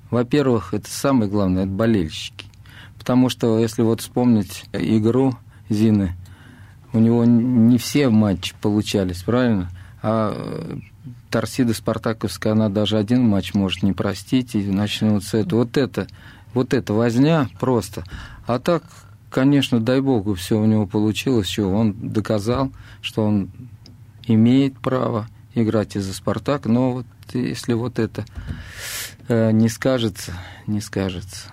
Во-первых, 0.10 0.74
это 0.74 0.90
самое 0.90 1.32
главное, 1.32 1.64
это 1.64 1.72
болельщики. 1.72 2.48
Потому 3.00 3.30
что, 3.30 3.60
если 3.60 3.82
вот 3.82 4.02
вспомнить 4.02 4.66
игру 4.74 5.36
Зины– 5.70 6.18
у 6.94 7.00
него 7.00 7.26
не 7.26 7.78
все 7.78 8.10
матчи 8.10 8.54
получались, 8.62 9.24
правильно? 9.24 9.70
А 10.02 10.34
э, 10.36 10.78
Торсида 11.30 11.74
Спартаковская, 11.74 12.54
она 12.54 12.70
даже 12.70 12.98
один 12.98 13.28
матч 13.28 13.54
может 13.54 13.84
не 13.84 13.94
простить 13.94 14.56
и 14.56 14.64
начнут 14.64 15.24
с 15.24 15.34
этого. 15.34 15.62
Вот 15.62 15.78
это, 15.78 16.08
вот 16.54 16.74
это 16.74 16.94
возня 16.94 17.50
просто. 17.60 18.04
А 18.46 18.60
так, 18.60 18.84
конечно, 19.30 19.80
дай 19.80 20.02
богу, 20.02 20.36
все 20.36 20.60
у 20.60 20.66
него 20.66 20.86
получилось, 20.86 21.48
все, 21.48 21.68
он 21.68 21.94
доказал, 21.94 22.72
что 23.02 23.26
он 23.26 23.50
имеет 24.28 24.78
право 24.80 25.28
играть 25.56 25.96
из-за 25.96 26.14
Спартак, 26.14 26.66
но 26.66 26.92
вот 26.92 27.06
если 27.34 27.74
вот 27.74 28.00
это 28.00 28.26
э, 29.28 29.52
не 29.52 29.70
скажется, 29.70 30.34
не 30.68 30.82
скажется. 30.82 31.48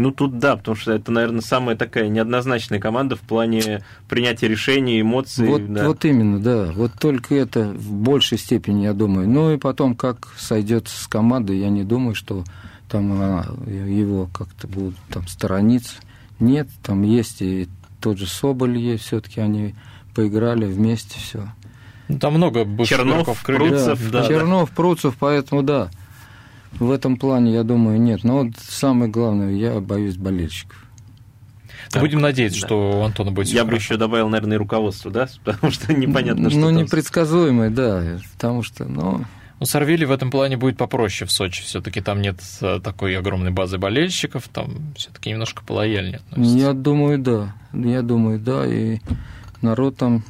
Ну, 0.00 0.12
тут 0.12 0.38
да, 0.38 0.56
потому 0.56 0.76
что 0.76 0.92
это, 0.92 1.12
наверное, 1.12 1.42
самая 1.42 1.76
такая 1.76 2.08
неоднозначная 2.08 2.78
команда 2.78 3.16
в 3.16 3.20
плане 3.20 3.84
принятия 4.08 4.48
решений, 4.48 5.00
эмоций. 5.00 5.46
Вот, 5.46 5.72
да. 5.72 5.86
вот 5.86 6.04
именно, 6.04 6.40
да. 6.40 6.72
Вот 6.74 6.92
только 6.98 7.34
это 7.34 7.64
в 7.64 7.92
большей 7.92 8.38
степени, 8.38 8.84
я 8.84 8.94
думаю. 8.94 9.28
Ну 9.28 9.52
и 9.52 9.58
потом, 9.58 9.94
как 9.94 10.28
сойдет 10.38 10.88
с 10.88 11.06
командой, 11.06 11.58
я 11.58 11.68
не 11.68 11.84
думаю, 11.84 12.14
что 12.14 12.44
там 12.88 13.12
а, 13.12 13.44
его 13.66 14.28
как-то 14.32 14.66
будут 14.66 14.96
там 15.10 15.28
сторониться. 15.28 15.96
Нет, 16.38 16.68
там 16.82 17.02
есть 17.02 17.42
и 17.42 17.68
тот 18.00 18.18
же 18.18 18.26
Соболь 18.26 18.78
есть, 18.78 19.04
все-таки 19.04 19.40
они 19.40 19.74
поиграли 20.14 20.64
вместе, 20.64 21.18
все. 21.20 21.52
Ну, 22.08 22.18
там 22.18 22.34
много 22.34 22.64
бывших 22.64 22.96
Чернов, 22.96 23.42
Пруцев, 23.44 24.10
да, 24.10 24.22
да, 24.22 24.28
Чернов, 24.28 24.70
Пруцев, 24.70 25.16
поэтому 25.18 25.62
да 25.62 25.90
в 26.78 26.90
этом 26.90 27.16
плане, 27.16 27.52
я 27.52 27.62
думаю, 27.62 28.00
нет. 28.00 28.24
Но 28.24 28.44
вот 28.44 28.52
самое 28.58 29.10
главное, 29.10 29.52
я 29.52 29.80
боюсь 29.80 30.16
болельщиков. 30.16 30.86
Так, 31.90 32.02
Будем 32.02 32.20
надеяться, 32.20 32.60
да. 32.60 32.66
что 32.66 33.00
у 33.00 33.02
Антона 33.02 33.32
будет 33.32 33.48
Я 33.48 33.64
бы 33.64 33.74
еще 33.74 33.96
добавил, 33.96 34.28
наверное, 34.28 34.56
и 34.56 34.58
руководство, 34.58 35.10
да? 35.10 35.28
Потому 35.44 35.72
что 35.72 35.92
непонятно, 35.92 36.50
что 36.50 36.58
Ну, 36.58 36.68
там... 36.68 36.76
непредсказуемое, 36.76 37.70
да. 37.70 38.18
Потому 38.34 38.62
что, 38.62 38.84
ну... 38.84 39.24
У 39.58 39.66
Сарвели 39.66 40.06
в 40.06 40.10
этом 40.10 40.30
плане 40.30 40.56
будет 40.56 40.78
попроще 40.78 41.28
в 41.28 41.32
Сочи. 41.32 41.62
Все-таки 41.62 42.00
там 42.00 42.22
нет 42.22 42.40
э, 42.62 42.80
такой 42.82 43.18
огромной 43.18 43.50
базы 43.50 43.76
болельщиков, 43.76 44.48
там 44.48 44.94
все-таки 44.96 45.28
немножко 45.30 45.62
полояльнее 45.62 46.20
относятся. 46.30 46.58
Я 46.58 46.72
думаю, 46.72 47.18
да. 47.18 47.54
Я 47.74 48.00
думаю, 48.00 48.38
да. 48.38 48.64
И 48.66 49.00
народ 49.60 49.98
там, 49.98 50.24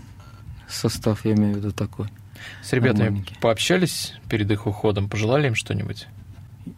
состав, 0.69 1.25
я 1.25 1.35
имею 1.35 1.55
в 1.55 1.57
виду, 1.59 1.71
такой. 1.71 2.09
С 2.63 2.73
ребятами 2.73 3.25
пообщались 3.41 4.15
перед 4.29 4.51
их 4.51 4.67
уходом, 4.67 5.09
пожелали 5.09 5.47
им 5.47 5.55
что-нибудь? 5.55 6.09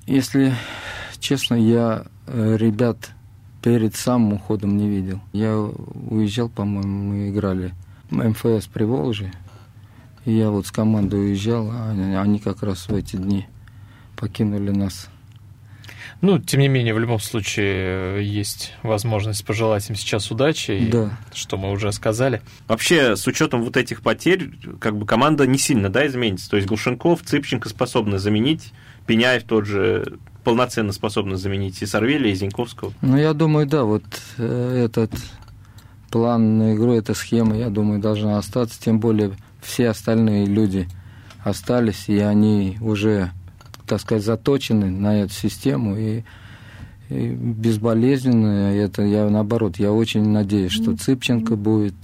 Если 0.06 0.54
честно, 1.18 1.54
я 1.54 2.04
э, 2.26 2.56
ребят 2.58 3.10
перед 3.62 3.94
самым 3.94 4.34
уходом 4.34 4.76
не 4.76 4.88
видел. 4.88 5.20
Я 5.32 5.56
уезжал, 5.56 6.48
по-моему, 6.48 7.12
мы 7.12 7.30
играли 7.30 7.72
МФС 8.10 8.66
при 8.66 8.84
Волжье. 8.84 9.32
И 10.24 10.32
я 10.32 10.50
вот 10.50 10.66
с 10.66 10.70
командой 10.70 11.20
уезжал, 11.20 11.70
а 11.70 11.90
они 11.90 12.38
как 12.38 12.62
раз 12.62 12.88
в 12.88 12.94
эти 12.94 13.16
дни 13.16 13.46
покинули 14.16 14.70
нас. 14.70 15.08
Ну, 16.20 16.38
тем 16.38 16.60
не 16.60 16.68
менее, 16.68 16.94
в 16.94 17.00
любом 17.00 17.18
случае 17.18 18.18
э, 18.18 18.22
есть 18.22 18.74
возможность 18.84 19.44
пожелать 19.44 19.90
им 19.90 19.96
сейчас 19.96 20.30
удачи, 20.30 20.88
да. 20.88 21.18
и, 21.32 21.36
что 21.36 21.56
мы 21.56 21.72
уже 21.72 21.90
сказали. 21.90 22.42
Вообще, 22.68 23.16
с 23.16 23.26
учетом 23.26 23.64
вот 23.64 23.76
этих 23.76 24.02
потерь, 24.02 24.52
как 24.78 24.96
бы 24.96 25.04
команда 25.04 25.48
не 25.48 25.58
сильно, 25.58 25.88
да, 25.88 26.06
изменится. 26.06 26.48
То 26.48 26.56
есть 26.56 26.68
Глушенков, 26.68 27.22
Цыпченко 27.22 27.68
способны 27.68 28.20
заменить 28.20 28.72
Пеняев 29.06 29.44
тот 29.44 29.66
же 29.66 30.18
полноценно 30.44 30.92
способны 30.92 31.36
заменить 31.36 31.80
и 31.82 31.86
Сорвеля, 31.86 32.30
и 32.30 32.34
Зиньковского. 32.34 32.92
Ну, 33.00 33.16
я 33.16 33.32
думаю, 33.32 33.66
да, 33.66 33.84
вот 33.84 34.04
э, 34.38 34.84
этот 34.84 35.12
план 36.10 36.58
на 36.58 36.74
игру, 36.74 36.92
эта 36.92 37.14
схема, 37.14 37.56
я 37.56 37.70
думаю, 37.70 38.00
должна 38.00 38.38
остаться, 38.38 38.80
тем 38.80 39.00
более 39.00 39.32
все 39.60 39.88
остальные 39.88 40.46
люди 40.46 40.88
остались, 41.42 42.08
и 42.08 42.18
они 42.18 42.76
уже, 42.80 43.30
так 43.86 44.00
сказать, 44.00 44.24
заточены 44.24 44.90
на 44.90 45.22
эту 45.22 45.32
систему, 45.32 45.96
и, 45.96 46.22
и 47.08 47.28
безболезненно, 47.30 48.74
это 48.74 49.02
я, 49.02 49.28
наоборот, 49.28 49.78
я 49.78 49.92
очень 49.92 50.28
надеюсь, 50.28 50.72
что 50.72 50.96
Цыпченко 50.96 51.56
будет 51.56 51.94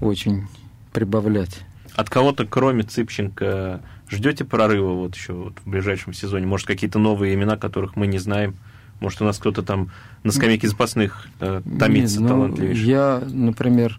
очень 0.00 0.46
прибавлять. 0.92 1.60
От 1.94 2.08
кого-то, 2.08 2.46
кроме 2.46 2.84
Цыпченко, 2.84 3.80
Ждете 4.12 4.44
прорыва 4.44 4.92
вот 4.92 5.14
еще 5.14 5.32
вот 5.32 5.54
в 5.64 5.70
ближайшем 5.70 6.12
сезоне? 6.12 6.46
Может, 6.46 6.66
какие-то 6.66 6.98
новые 6.98 7.34
имена, 7.34 7.56
которых 7.56 7.96
мы 7.96 8.06
не 8.06 8.18
знаем? 8.18 8.56
Может, 9.00 9.22
у 9.22 9.24
нас 9.24 9.38
кто-то 9.38 9.62
там 9.62 9.90
на 10.22 10.32
скамейке 10.32 10.68
запасных 10.68 11.26
э, 11.40 11.62
томится 11.78 12.20
Нет, 12.20 12.28
ну, 12.28 12.28
талантливейший? 12.28 12.84
Я, 12.84 13.22
например, 13.26 13.98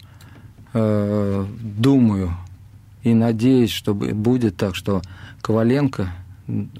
э, 0.74 1.46
думаю 1.62 2.38
и 3.02 3.14
надеюсь, 3.14 3.72
что 3.72 3.94
будет 3.94 4.56
так, 4.56 4.76
что 4.76 5.02
Коваленко 5.42 6.12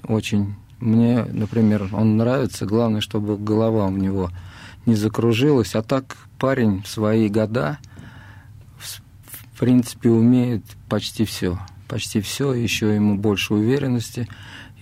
очень 0.06 0.54
мне, 0.80 1.24
например, 1.24 1.88
он 1.92 2.16
нравится, 2.16 2.66
главное, 2.66 3.00
чтобы 3.00 3.36
голова 3.36 3.86
у 3.86 3.96
него 3.96 4.30
не 4.86 4.94
закружилась, 4.94 5.74
а 5.74 5.82
так 5.82 6.16
парень 6.38 6.82
в 6.82 6.88
свои 6.88 7.28
года, 7.28 7.78
в 8.78 9.58
принципе, 9.58 10.10
умеет 10.10 10.64
почти 10.88 11.24
все. 11.24 11.58
Почти 11.88 12.20
все, 12.20 12.54
еще 12.54 12.94
ему 12.94 13.16
больше 13.16 13.54
уверенности, 13.54 14.28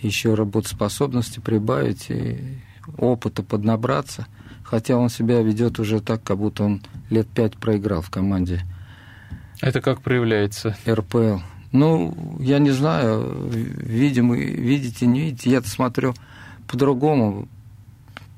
еще 0.01 0.35
работоспособности 0.35 1.41
прибавить 1.41 2.11
и 2.11 2.59
опыта 2.97 3.43
поднабраться. 3.43 4.27
Хотя 4.65 4.97
он 4.97 5.11
себя 5.11 5.43
ведет 5.43 5.79
уже 5.79 6.01
так, 6.01 6.23
как 6.23 6.39
будто 6.39 6.65
он 6.65 6.83
лет 7.11 7.29
пять 7.29 7.57
проиграл 7.57 8.01
в 8.01 8.11
команде. 8.11 8.63
Это 9.61 9.81
как 9.81 10.03
проявляется? 10.03 10.77
РПЛ. 10.89 11.39
Ну, 11.73 12.15
я 12.41 12.59
не 12.59 12.71
знаю, 12.71 13.49
видим, 13.49 14.35
видите, 14.35 15.07
не 15.07 15.21
видите, 15.21 15.51
я 15.51 15.63
смотрю 15.63 16.15
по-другому, 16.69 17.49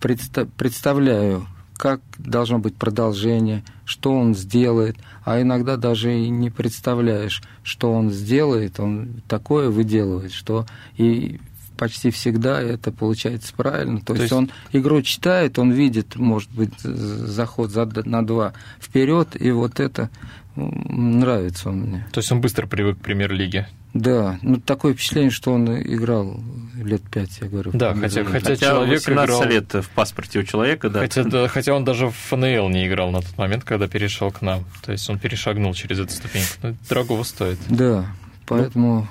представляю, 0.01 1.47
как 1.77 2.01
должно 2.19 2.59
быть 2.59 2.77
продолжение, 2.77 3.65
что 3.85 4.13
он 4.13 4.35
сделает, 4.35 4.97
а 5.25 5.41
иногда 5.41 5.77
даже 5.77 6.17
и 6.17 6.29
не 6.29 6.51
представляешь, 6.51 7.43
что 7.63 7.93
он 7.93 8.11
сделает, 8.11 8.81
он 8.81 9.23
такое 9.29 9.71
выделывает, 9.71 10.33
что 10.33 10.67
и 10.97 11.41
почти 11.77 12.11
всегда 12.11 12.61
это 12.61 12.93
получается 12.93 13.53
правильно. 13.57 13.99
То, 13.99 14.07
То 14.07 14.13
есть, 14.13 14.23
есть 14.23 14.33
он 14.33 14.51
игру 14.73 15.03
читает, 15.03 15.59
он 15.59 15.73
видит, 15.73 16.17
может 16.17 16.51
быть, 16.53 16.79
заход 16.81 17.71
за, 17.71 17.91
на 18.05 18.25
два 18.25 18.53
вперед, 18.81 19.41
и 19.41 19.51
вот 19.51 19.81
это 19.81 20.11
нравится 20.57 21.71
он 21.71 21.81
мне. 21.81 22.07
То 22.13 22.21
есть 22.21 22.31
он 22.31 22.41
быстро 22.41 22.67
привык 22.67 22.99
к 22.99 23.03
премьер-лиге? 23.03 23.69
Да, 23.95 24.41
ну 24.43 24.57
такое 24.57 24.93
впечатление, 24.93 25.31
что 25.31 25.53
он 25.53 25.69
играл 25.81 26.41
лет 26.75 27.03
пять, 27.03 27.39
я 27.41 27.49
говорю. 27.49 27.71
Да, 27.73 27.95
хотя, 27.95 28.25
хотя, 28.25 28.51
хотя 28.51 28.57
человек 28.57 28.99
18 28.99 29.35
играл... 29.37 29.49
лет 29.49 29.73
в 29.73 29.89
паспорте 29.91 30.41
у 30.41 30.43
человека, 30.43 30.91
да. 30.91 30.99
Хотя, 30.99 31.23
да. 31.23 31.47
хотя 31.47 31.75
он 31.75 31.85
даже 31.85 32.09
в 32.09 32.17
ФНЛ 32.17 32.69
не 32.71 32.89
играл 32.89 33.13
на 33.13 33.23
тот 33.23 33.39
момент, 33.39 33.63
когда 33.63 33.87
перешел 33.87 34.33
к 34.33 34.43
нам. 34.43 34.65
То 34.85 34.91
есть 34.91 35.09
он 35.09 35.21
перешагнул 35.21 35.73
через 35.75 36.01
эту 36.01 36.13
ступеньку. 36.13 36.49
Ну, 36.65 36.77
дорогого 36.89 37.23
стоит. 37.23 37.59
Да, 37.69 38.07
поэтому 38.47 39.03
ну. 39.03 39.07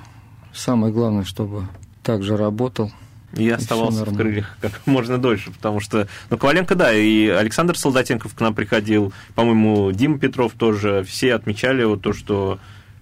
самое 0.53 0.91
главное, 0.91 1.23
чтобы 1.23 1.65
так 2.03 2.21
же 2.21 2.35
работал, 2.35 2.91
и 3.37 3.49
оставался 3.49 4.03
в 4.03 4.15
крыльях 4.15 4.57
как 4.59 4.73
можно 4.85 5.17
дольше, 5.17 5.51
потому 5.51 5.79
что, 5.79 6.09
ну, 6.29 6.37
Коваленко, 6.37 6.75
да, 6.75 6.93
и 6.93 7.29
Александр 7.29 7.77
Солдатенков 7.77 8.35
к 8.35 8.41
нам 8.41 8.53
приходил, 8.53 9.13
по-моему, 9.33 9.93
Дима 9.93 10.19
Петров 10.19 10.53
тоже, 10.53 11.05
все 11.07 11.33
отмечали 11.33 11.85
вот 11.85 12.01
то, 12.01 12.11
что 12.11 12.59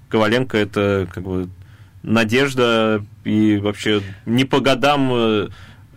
Коваленко 0.10 0.58
это 0.58 1.08
как 1.12 1.24
бы 1.24 1.50
надежда 2.03 3.03
и 3.24 3.58
вообще 3.58 4.01
не 4.25 4.46
по 4.46 4.60
годам 4.60 5.12
э, 5.13 5.50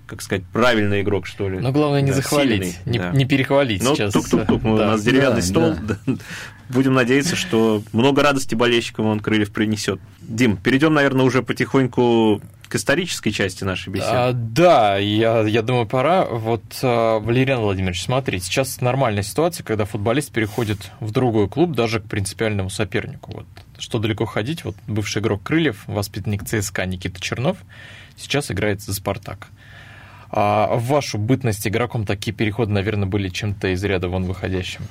как 0.07 0.23
сказать, 0.23 0.45
правильный 0.53 1.01
игрок, 1.01 1.27
что 1.27 1.49
ли. 1.49 1.59
Но 1.59 1.73
главное 1.73 2.03
не 2.03 2.11
да, 2.11 2.17
захвалить, 2.17 2.65
сильный, 2.65 2.77
не, 2.85 2.99
да. 2.99 3.11
не 3.13 3.25
перехвалить 3.25 3.83
ну, 3.83 3.95
сейчас. 3.95 4.13
тук-тук-тук, 4.13 4.63
да. 4.63 4.71
у 4.71 4.77
нас 4.77 5.03
деревянный 5.03 5.41
да, 5.41 5.47
стол. 5.47 5.75
Да. 5.83 5.99
Будем 6.69 6.95
надеяться, 6.95 7.37
что 7.37 7.83
много 7.93 8.23
радости 8.23 8.55
болельщикам 8.55 9.07
он 9.07 9.21
Крыльев 9.21 9.53
принесет. 9.53 10.01
Дим, 10.21 10.57
перейдем, 10.57 10.95
наверное, 10.95 11.25
уже 11.25 11.43
потихоньку 11.43 12.41
к 12.69 12.75
исторической 12.77 13.31
части 13.31 13.65
нашей 13.65 13.91
беседы. 13.91 14.11
А, 14.11 14.33
да, 14.33 14.97
я, 14.97 15.43
я 15.43 15.63
думаю, 15.63 15.87
пора. 15.87 16.25
Вот, 16.25 16.63
а, 16.83 17.19
Валериан 17.21 17.61
Владимирович, 17.61 18.03
смотри, 18.03 18.41
сейчас 18.41 18.81
нормальная 18.81 19.23
ситуация, 19.23 19.65
когда 19.65 19.85
футболист 19.85 20.33
переходит 20.33 20.91
в 21.01 21.11
другой 21.13 21.49
клуб, 21.49 21.73
даже 21.73 22.01
к 22.01 22.05
принципиальному 22.05 22.71
сопернику. 22.71 23.33
Вот, 23.33 23.47
что 23.79 23.99
далеко 23.99 24.25
ходить, 24.25 24.65
вот 24.65 24.77
бывший 24.87 25.21
игрок 25.21 25.43
Крыльев, 25.43 25.85
воспитанник 25.87 26.45
ЦСКА 26.45 26.87
Никита 26.87 27.21
Чернов, 27.21 27.59
сейчас 28.17 28.51
играет 28.51 28.81
за 28.81 28.95
«Спартак». 28.95 29.49
А 30.31 30.75
в 30.77 30.87
вашу 30.87 31.19
бытность 31.19 31.67
игроком 31.67 32.05
такие 32.05 32.33
переходы, 32.33 32.73
наверное, 32.73 33.07
были 33.07 33.29
чем-то 33.29 33.69
из 33.69 33.85
ряда 33.85 34.09
вон 34.09 34.25
выходящим? 34.25 34.83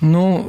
Ну, 0.00 0.42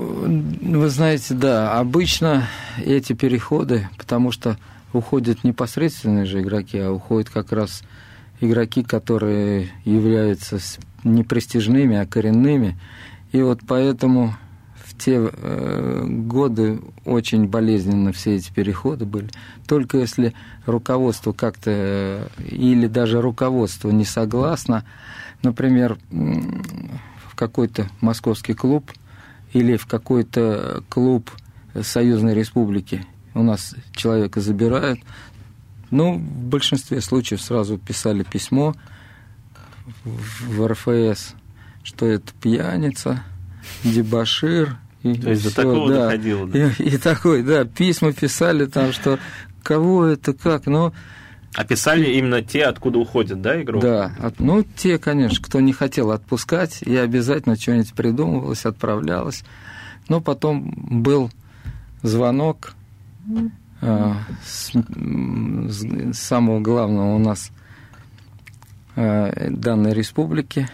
вы 0.61 0.89
знаете, 0.89 1.33
да, 1.33 1.77
обычно 1.77 2.47
эти 2.83 3.13
переходы, 3.13 3.89
потому 3.97 4.31
что 4.31 4.57
уходят 4.93 5.43
непосредственные 5.43 6.25
же 6.25 6.41
игроки, 6.41 6.79
а 6.79 6.91
уходят 6.91 7.29
как 7.29 7.51
раз 7.51 7.83
игроки, 8.39 8.81
которые 8.81 9.69
являются 9.85 10.57
не 11.03 11.23
престижными, 11.23 11.97
а 11.97 12.05
коренными. 12.05 12.79
И 13.31 13.41
вот 13.41 13.59
поэтому 13.67 14.35
те 15.03 15.19
э, 15.31 16.05
годы 16.05 16.79
очень 17.05 17.47
болезненно 17.47 18.11
все 18.13 18.35
эти 18.35 18.51
переходы 18.51 19.05
были. 19.05 19.29
Только 19.67 19.97
если 19.97 20.33
руководство 20.65 21.33
как-то, 21.33 21.71
э, 21.73 22.27
или 22.49 22.85
даже 22.87 23.19
руководство 23.19 23.89
не 23.89 24.05
согласно, 24.05 24.85
например, 25.41 25.97
в 26.11 27.35
какой-то 27.35 27.87
московский 27.99 28.53
клуб 28.53 28.91
или 29.53 29.75
в 29.75 29.87
какой-то 29.87 30.83
клуб 30.87 31.31
Союзной 31.81 32.35
Республики 32.35 33.05
у 33.33 33.41
нас 33.41 33.75
человека 33.93 34.39
забирают. 34.39 34.99
Ну, 35.89 36.17
в 36.17 36.43
большинстве 36.45 37.01
случаев 37.01 37.41
сразу 37.41 37.77
писали 37.77 38.23
письмо 38.23 38.75
в 40.03 40.67
РФС, 40.67 41.33
что 41.83 42.05
это 42.05 42.31
пьяница, 42.39 43.23
дебашир. 43.83 44.77
И 45.03 45.15
То 45.15 45.31
есть 45.31 45.43
до 45.43 45.55
такого 45.55 45.89
да. 45.89 46.05
доходило, 46.05 46.47
да? 46.47 46.71
И, 46.77 46.83
и 46.83 46.97
такой, 46.97 47.43
да, 47.43 47.65
письма 47.65 48.13
писали 48.13 48.65
там, 48.65 48.91
что 48.93 49.17
кого 49.63 50.05
это, 50.05 50.33
как, 50.33 50.67
но... 50.67 50.93
А 51.53 51.65
писали 51.65 52.11
именно 52.11 52.41
те, 52.41 52.63
откуда 52.65 52.99
уходят, 52.99 53.41
да, 53.41 53.61
игрок? 53.61 53.81
Да, 53.81 54.13
ну, 54.39 54.63
те, 54.63 54.97
конечно, 54.99 55.43
кто 55.43 55.59
не 55.59 55.73
хотел 55.73 56.11
отпускать, 56.11 56.81
и 56.81 56.95
обязательно 56.95 57.57
что-нибудь 57.57 57.93
придумывалось, 57.93 58.65
отправлялось. 58.65 59.43
Но 60.07 60.21
потом 60.21 60.73
был 61.03 61.29
звонок 62.03 62.73
а, 63.81 64.17
с, 64.45 64.71
с 64.71 66.17
самого 66.17 66.59
главного 66.59 67.15
у 67.15 67.19
нас 67.19 67.51
а, 68.95 69.31
данной 69.49 69.93
республики, 69.93 70.69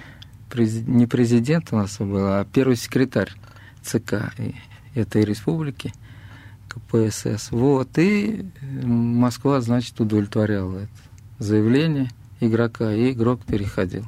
не 0.53 1.07
президент 1.07 1.69
у 1.71 1.77
нас 1.77 1.97
был, 1.97 2.27
а 2.27 2.45
первый 2.51 2.75
секретарь 2.75 3.31
ЦК 3.87 4.33
этой 4.95 5.23
республики, 5.23 5.93
КПСС. 6.67 7.51
Вот, 7.51 7.97
и 7.97 8.45
Москва, 8.83 9.61
значит, 9.61 9.99
удовлетворяла 9.99 10.79
это 10.79 10.91
заявление 11.39 12.09
игрока, 12.39 12.93
и 12.93 13.11
игрок 13.11 13.41
переходил. 13.45 14.05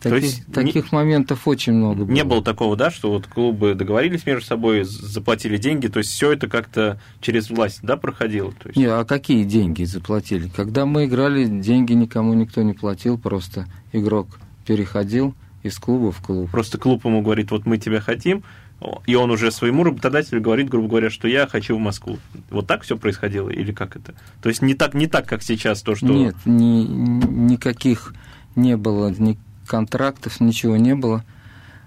Таких, 0.00 0.20
То 0.20 0.24
есть 0.24 0.46
таких 0.52 0.92
не, 0.92 0.96
моментов 0.96 1.48
очень 1.48 1.72
много 1.72 2.04
было. 2.04 2.14
Не 2.14 2.22
было 2.22 2.42
такого, 2.42 2.76
да, 2.76 2.88
что 2.88 3.10
вот 3.10 3.26
клубы 3.26 3.74
договорились 3.74 4.26
между 4.26 4.46
собой, 4.46 4.84
заплатили 4.84 5.56
деньги, 5.56 5.88
то 5.88 5.98
есть 5.98 6.10
все 6.10 6.30
это 6.30 6.46
как-то 6.46 7.00
через 7.20 7.50
власть, 7.50 7.80
да, 7.82 7.96
проходило? 7.96 8.52
То 8.52 8.68
есть... 8.68 8.76
Не, 8.76 8.84
а 8.84 9.04
какие 9.04 9.42
деньги 9.42 9.82
заплатили? 9.82 10.48
Когда 10.54 10.86
мы 10.86 11.06
играли, 11.06 11.46
деньги 11.46 11.94
никому 11.94 12.34
никто 12.34 12.62
не 12.62 12.74
платил, 12.74 13.18
просто 13.18 13.66
игрок 13.92 14.38
переходил 14.66 15.34
из 15.64 15.76
клуба 15.78 16.12
в 16.12 16.20
клуб. 16.24 16.48
Просто 16.48 16.78
клуб 16.78 17.04
ему 17.04 17.20
говорит, 17.20 17.50
вот 17.50 17.66
мы 17.66 17.78
тебя 17.78 18.00
хотим, 18.00 18.44
и 19.06 19.14
он 19.14 19.30
уже 19.30 19.50
своему 19.50 19.84
работодателю 19.84 20.40
говорит, 20.40 20.68
грубо 20.68 20.88
говоря, 20.88 21.10
что 21.10 21.26
я 21.26 21.46
хочу 21.46 21.76
в 21.76 21.80
Москву. 21.80 22.18
Вот 22.50 22.66
так 22.66 22.82
все 22.82 22.96
происходило 22.96 23.50
или 23.50 23.72
как 23.72 23.96
это? 23.96 24.14
То 24.40 24.48
есть 24.48 24.62
не 24.62 24.74
так, 24.74 24.94
не 24.94 25.06
так, 25.06 25.26
как 25.26 25.42
сейчас 25.42 25.82
то, 25.82 25.94
что... 25.94 26.06
Нет, 26.06 26.36
ни, 26.44 26.84
никаких 26.84 28.14
не 28.54 28.76
было, 28.76 29.10
ни, 29.10 29.36
контрактов, 29.66 30.40
ничего 30.40 30.76
не 30.76 30.94
было. 30.94 31.24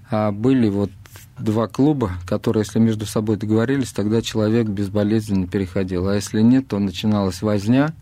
А 0.09 0.31
были 0.31 0.67
вот 0.67 0.91
два 1.39 1.67
клуба, 1.67 2.11
которые, 2.27 2.63
если 2.65 2.79
между 2.79 3.05
собой 3.05 3.37
договорились, 3.37 3.91
тогда 3.91 4.21
человек 4.21 4.67
безболезненно 4.67 5.47
переходил. 5.47 6.07
А 6.07 6.15
если 6.15 6.41
нет, 6.41 6.67
то 6.67 6.79
начиналась 6.79 7.41
возня, 7.41 7.93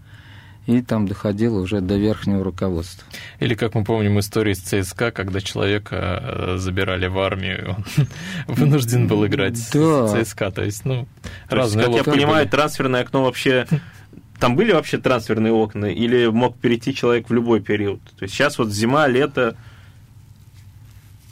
и 0.69 0.83
там 0.83 1.07
доходило 1.07 1.59
уже 1.59 1.81
до 1.81 1.97
верхнего 1.97 2.43
руководства. 2.43 3.03
Или, 3.39 3.55
как 3.55 3.73
мы 3.73 3.83
помним, 3.83 4.19
истории 4.19 4.53
с 4.53 4.59
ЦСКА, 4.59 5.09
когда 5.09 5.41
человека 5.41 6.21
э, 6.21 6.57
забирали 6.57 7.07
в 7.07 7.17
армию, 7.17 7.77
он 7.97 8.05
вынужден 8.55 9.07
был 9.07 9.25
играть 9.25 9.57
да. 9.73 10.05
в 10.05 10.23
ЦСКА. 10.23 10.51
То 10.51 10.63
есть, 10.63 10.85
ну, 10.85 11.07
то 11.49 11.55
разные 11.55 11.87
Как 11.87 11.95
я 11.95 12.03
понимаю, 12.03 12.45
были. 12.45 12.51
трансферное 12.51 13.01
окно 13.01 13.23
вообще 13.23 13.65
там 14.39 14.55
были 14.55 14.71
вообще 14.71 14.99
трансферные 14.99 15.51
окна, 15.51 15.87
или 15.87 16.27
мог 16.27 16.55
перейти 16.55 16.93
человек 16.93 17.29
в 17.29 17.33
любой 17.33 17.61
период? 17.61 17.99
То 18.19 18.23
есть 18.23 18.35
сейчас 18.35 18.59
вот 18.59 18.69
зима, 18.69 19.07
лето, 19.07 19.57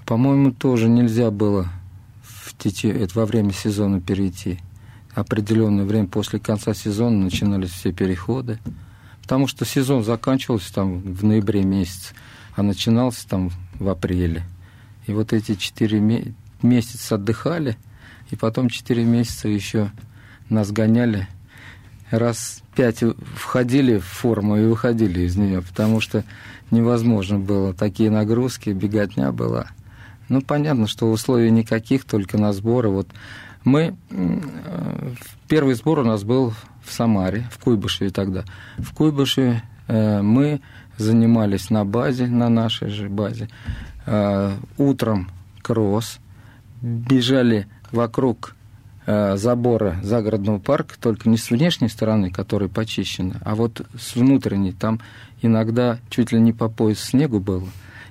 по-моему, 0.07 0.51
тоже 0.51 0.89
нельзя 0.89 1.29
было 1.29 1.69
в 2.23 2.57
течение, 2.57 3.07
во 3.13 3.27
время 3.27 3.53
сезона 3.53 4.01
перейти. 4.01 4.57
Определенное 5.13 5.85
время 5.85 6.07
после 6.07 6.39
конца 6.39 6.73
сезона 6.73 7.17
начинались 7.17 7.69
все 7.69 7.91
переходы. 7.91 8.57
Потому 9.27 9.47
что 9.47 9.65
сезон 9.65 10.05
заканчивался 10.05 10.73
там 10.73 11.01
в 11.01 11.25
ноябре 11.25 11.61
месяце, 11.61 12.13
а 12.55 12.63
начинался 12.63 13.27
там 13.27 13.51
в 13.77 13.89
апреле. 13.89 14.43
И 15.05 15.11
вот 15.11 15.33
эти 15.33 15.55
четыре 15.55 15.99
месяца 16.61 17.15
отдыхали, 17.15 17.75
и 18.31 18.37
потом 18.37 18.69
четыре 18.69 19.03
месяца 19.03 19.49
еще 19.49 19.91
нас 20.47 20.71
гоняли 20.71 21.27
раз 22.09 22.63
пять 22.73 23.03
входили 23.35 23.97
в 23.97 24.05
форму 24.05 24.55
и 24.55 24.65
выходили 24.65 25.19
из 25.19 25.35
нее, 25.35 25.61
потому 25.61 25.99
что 25.99 26.23
невозможно 26.71 27.37
было. 27.37 27.73
Такие 27.73 28.09
нагрузки, 28.09 28.69
беготня 28.69 29.33
была. 29.33 29.67
Ну, 30.29 30.41
понятно, 30.41 30.87
что 30.87 31.11
условий 31.11 31.51
никаких, 31.51 32.05
только 32.05 32.37
на 32.37 32.53
сборы. 32.53 32.87
Вот 32.87 33.09
мы... 33.65 33.97
Э, 34.09 35.11
первый 35.49 35.75
сбор 35.75 35.99
у 35.99 36.05
нас 36.05 36.23
был 36.23 36.53
в 36.87 36.93
Самаре, 36.93 37.47
в 37.51 37.59
Куйбышеве 37.59 38.09
тогда. 38.11 38.43
В 38.77 38.93
Куйбышеве 38.93 39.63
э, 39.87 40.21
мы 40.21 40.61
занимались 40.97 41.69
на 41.69 41.85
базе, 41.85 42.27
на 42.27 42.49
нашей 42.49 42.89
же 42.89 43.09
базе. 43.09 43.49
Э, 44.05 44.53
утром 44.77 45.29
кросс, 45.61 46.19
бежали 46.81 47.67
вокруг 47.91 48.53
забора 49.35 50.01
загородного 50.03 50.59
парка, 50.59 50.95
только 50.99 51.29
не 51.29 51.37
с 51.37 51.49
внешней 51.49 51.87
стороны, 51.87 52.29
который 52.29 52.67
почищен, 52.67 53.35
а 53.39 53.55
вот 53.55 53.81
с 53.97 54.15
внутренней. 54.15 54.73
Там 54.73 54.99
иногда 55.41 55.99
чуть 56.09 56.33
ли 56.33 56.41
не 56.41 56.51
по 56.51 56.67
пояс 56.67 56.99
снегу 56.99 57.39
было. 57.39 57.69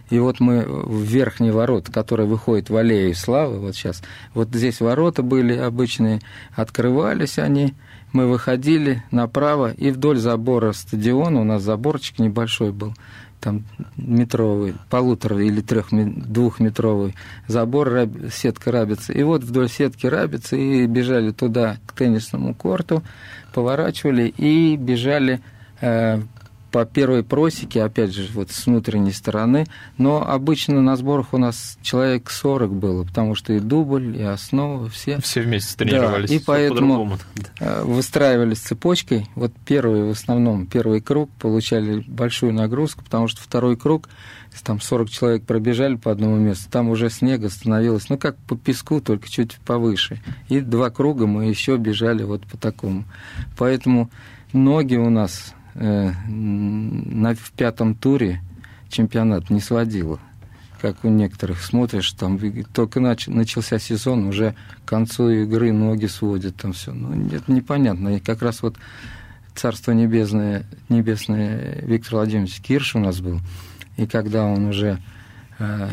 И 0.09 0.19
вот 0.19 0.39
мы 0.39 0.63
в 0.63 1.03
верхний 1.03 1.51
ворот, 1.51 1.91
который 1.91 2.27
выходит 2.27 2.71
в 2.71 2.77
аллею 2.77 3.15
славы, 3.15 3.59
вот 3.59 3.75
сейчас, 3.75 4.03
вот 4.35 4.49
здесь 4.53 4.81
ворота 4.81 5.23
были 5.23 5.57
обычные, 5.57 6.21
открывались 6.55 7.39
они, 7.39 7.75
мы 8.17 8.27
выходили 8.27 9.03
направо, 9.11 9.73
и 9.73 9.91
вдоль 9.91 10.17
забора 10.17 10.73
стадиона, 10.73 11.43
у 11.43 11.45
нас 11.45 11.63
заборчик 11.63 12.19
небольшой 12.19 12.73
был, 12.73 12.95
там 13.43 13.65
метровый, 13.99 14.75
полутора 14.89 15.45
или 15.45 15.61
трех, 15.61 15.89
двухметровый 15.91 17.15
забор, 17.47 18.09
сетка 18.33 18.73
рабицы. 18.73 19.13
И 19.13 19.23
вот 19.23 19.45
вдоль 19.45 19.69
сетки 19.69 20.07
рабицы 20.07 20.59
и 20.59 20.87
бежали 20.87 21.31
туда, 21.31 21.77
к 21.87 21.93
теннисному 21.93 22.55
корту, 22.55 23.03
поворачивали 23.53 24.29
и 24.29 24.77
бежали 24.77 25.43
э, 25.83 26.23
по 26.77 26.85
первой 26.85 27.25
просеке, 27.25 27.83
опять 27.83 28.13
же, 28.13 28.29
вот 28.35 28.51
с 28.51 28.67
внутренней 28.67 29.13
стороны, 29.13 29.65
но 29.97 30.23
обычно 30.23 30.83
на 30.83 30.95
сборах 30.97 31.33
у 31.33 31.39
нас 31.39 31.79
человек 31.81 32.31
40 32.31 32.71
было, 32.71 33.03
потому 33.03 33.35
что 33.35 33.55
и 33.55 33.61
дубль, 33.61 34.15
и 34.15 34.23
основа, 34.23 34.87
все. 34.91 35.19
Все 35.23 35.41
вместе 35.41 35.75
тренировались. 35.75 36.29
Да, 36.29 36.35
и 36.35 36.39
поэтому 36.39 37.19
э, 37.61 37.83
выстраивались 37.83 38.59
цепочкой. 38.59 39.27
Вот 39.35 39.55
первый, 39.65 40.05
в 40.05 40.11
основном, 40.11 40.67
первый 40.67 41.01
круг 41.01 41.31
получали 41.39 42.05
большую 42.07 42.53
нагрузку, 42.53 43.03
потому 43.03 43.27
что 43.27 43.41
второй 43.41 43.79
круг, 43.79 44.11
там 44.63 44.79
40 44.79 45.09
человек 45.09 45.45
пробежали 45.45 45.95
по 45.95 46.11
одному 46.11 46.37
месту, 46.37 46.71
там 46.71 46.91
уже 46.91 47.09
снега 47.09 47.49
становилось, 47.49 48.11
ну, 48.11 48.19
как 48.19 48.37
по 48.37 48.55
песку, 48.55 49.01
только 49.01 49.31
чуть 49.31 49.57
повыше. 49.65 50.21
И 50.51 50.61
два 50.61 50.91
круга 50.91 51.27
мы 51.27 51.47
еще 51.47 51.79
бежали 51.79 52.23
вот 52.23 52.47
по 52.47 52.59
такому. 52.59 53.05
Поэтому 53.57 54.11
ноги 54.53 54.97
у 54.97 55.09
нас 55.09 55.55
на, 55.79 57.35
в 57.35 57.53
пятом 57.53 57.95
туре 57.95 58.41
чемпионат 58.89 59.51
не 59.51 59.61
сводило. 59.61 60.19
Как 60.81 61.05
у 61.05 61.09
некоторых 61.09 61.63
смотришь, 61.63 62.13
там 62.13 62.39
только 62.73 63.01
нач, 63.01 63.27
начался 63.29 63.79
сезон, 63.79 64.27
уже 64.27 64.55
к 64.85 64.89
концу 64.89 65.31
игры 65.31 65.73
ноги 65.73 66.07
сводят, 66.07 66.57
там 66.57 66.73
все. 66.73 66.93
Ну, 66.93 67.29
это 67.29 67.51
непонятно. 67.51 68.17
И 68.17 68.21
как 68.21 68.43
раз 68.43 68.63
вот 68.63 68.77
Царство 69.55 69.93
Небесное, 69.93 70.67
Небесное 70.91 71.81
Виктор 71.83 72.17
Владимирович 72.17 72.61
Кирш 72.61 72.95
у 72.95 72.99
нас 72.99 73.21
был. 73.21 73.41
И 73.97 74.07
когда 74.07 74.45
он 74.45 74.67
уже 74.67 75.01
э, 75.59 75.89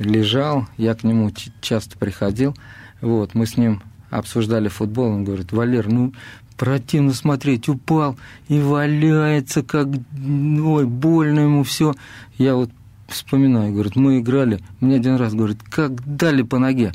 лежал, 0.00 0.66
я 0.76 0.94
к 0.94 1.04
нему 1.04 1.30
часто 1.60 1.96
приходил. 1.96 2.56
Вот, 3.00 3.34
мы 3.34 3.46
с 3.46 3.56
ним 3.56 3.82
обсуждали 4.10 4.68
футбол, 4.68 5.06
он 5.06 5.24
говорит, 5.24 5.52
Валер, 5.52 5.88
ну, 5.88 6.12
противно 6.56 7.12
смотреть, 7.12 7.68
упал 7.68 8.16
и 8.48 8.60
валяется, 8.60 9.62
как, 9.62 9.88
ой, 9.88 10.86
больно 10.86 11.40
ему 11.40 11.62
все. 11.64 11.94
Я 12.38 12.54
вот 12.54 12.70
вспоминаю, 13.08 13.72
говорит, 13.72 13.96
мы 13.96 14.20
играли, 14.20 14.60
мне 14.80 14.96
один 14.96 15.16
раз, 15.16 15.34
говорит, 15.34 15.62
как 15.62 16.04
дали 16.04 16.42
по 16.42 16.58
ноге. 16.58 16.92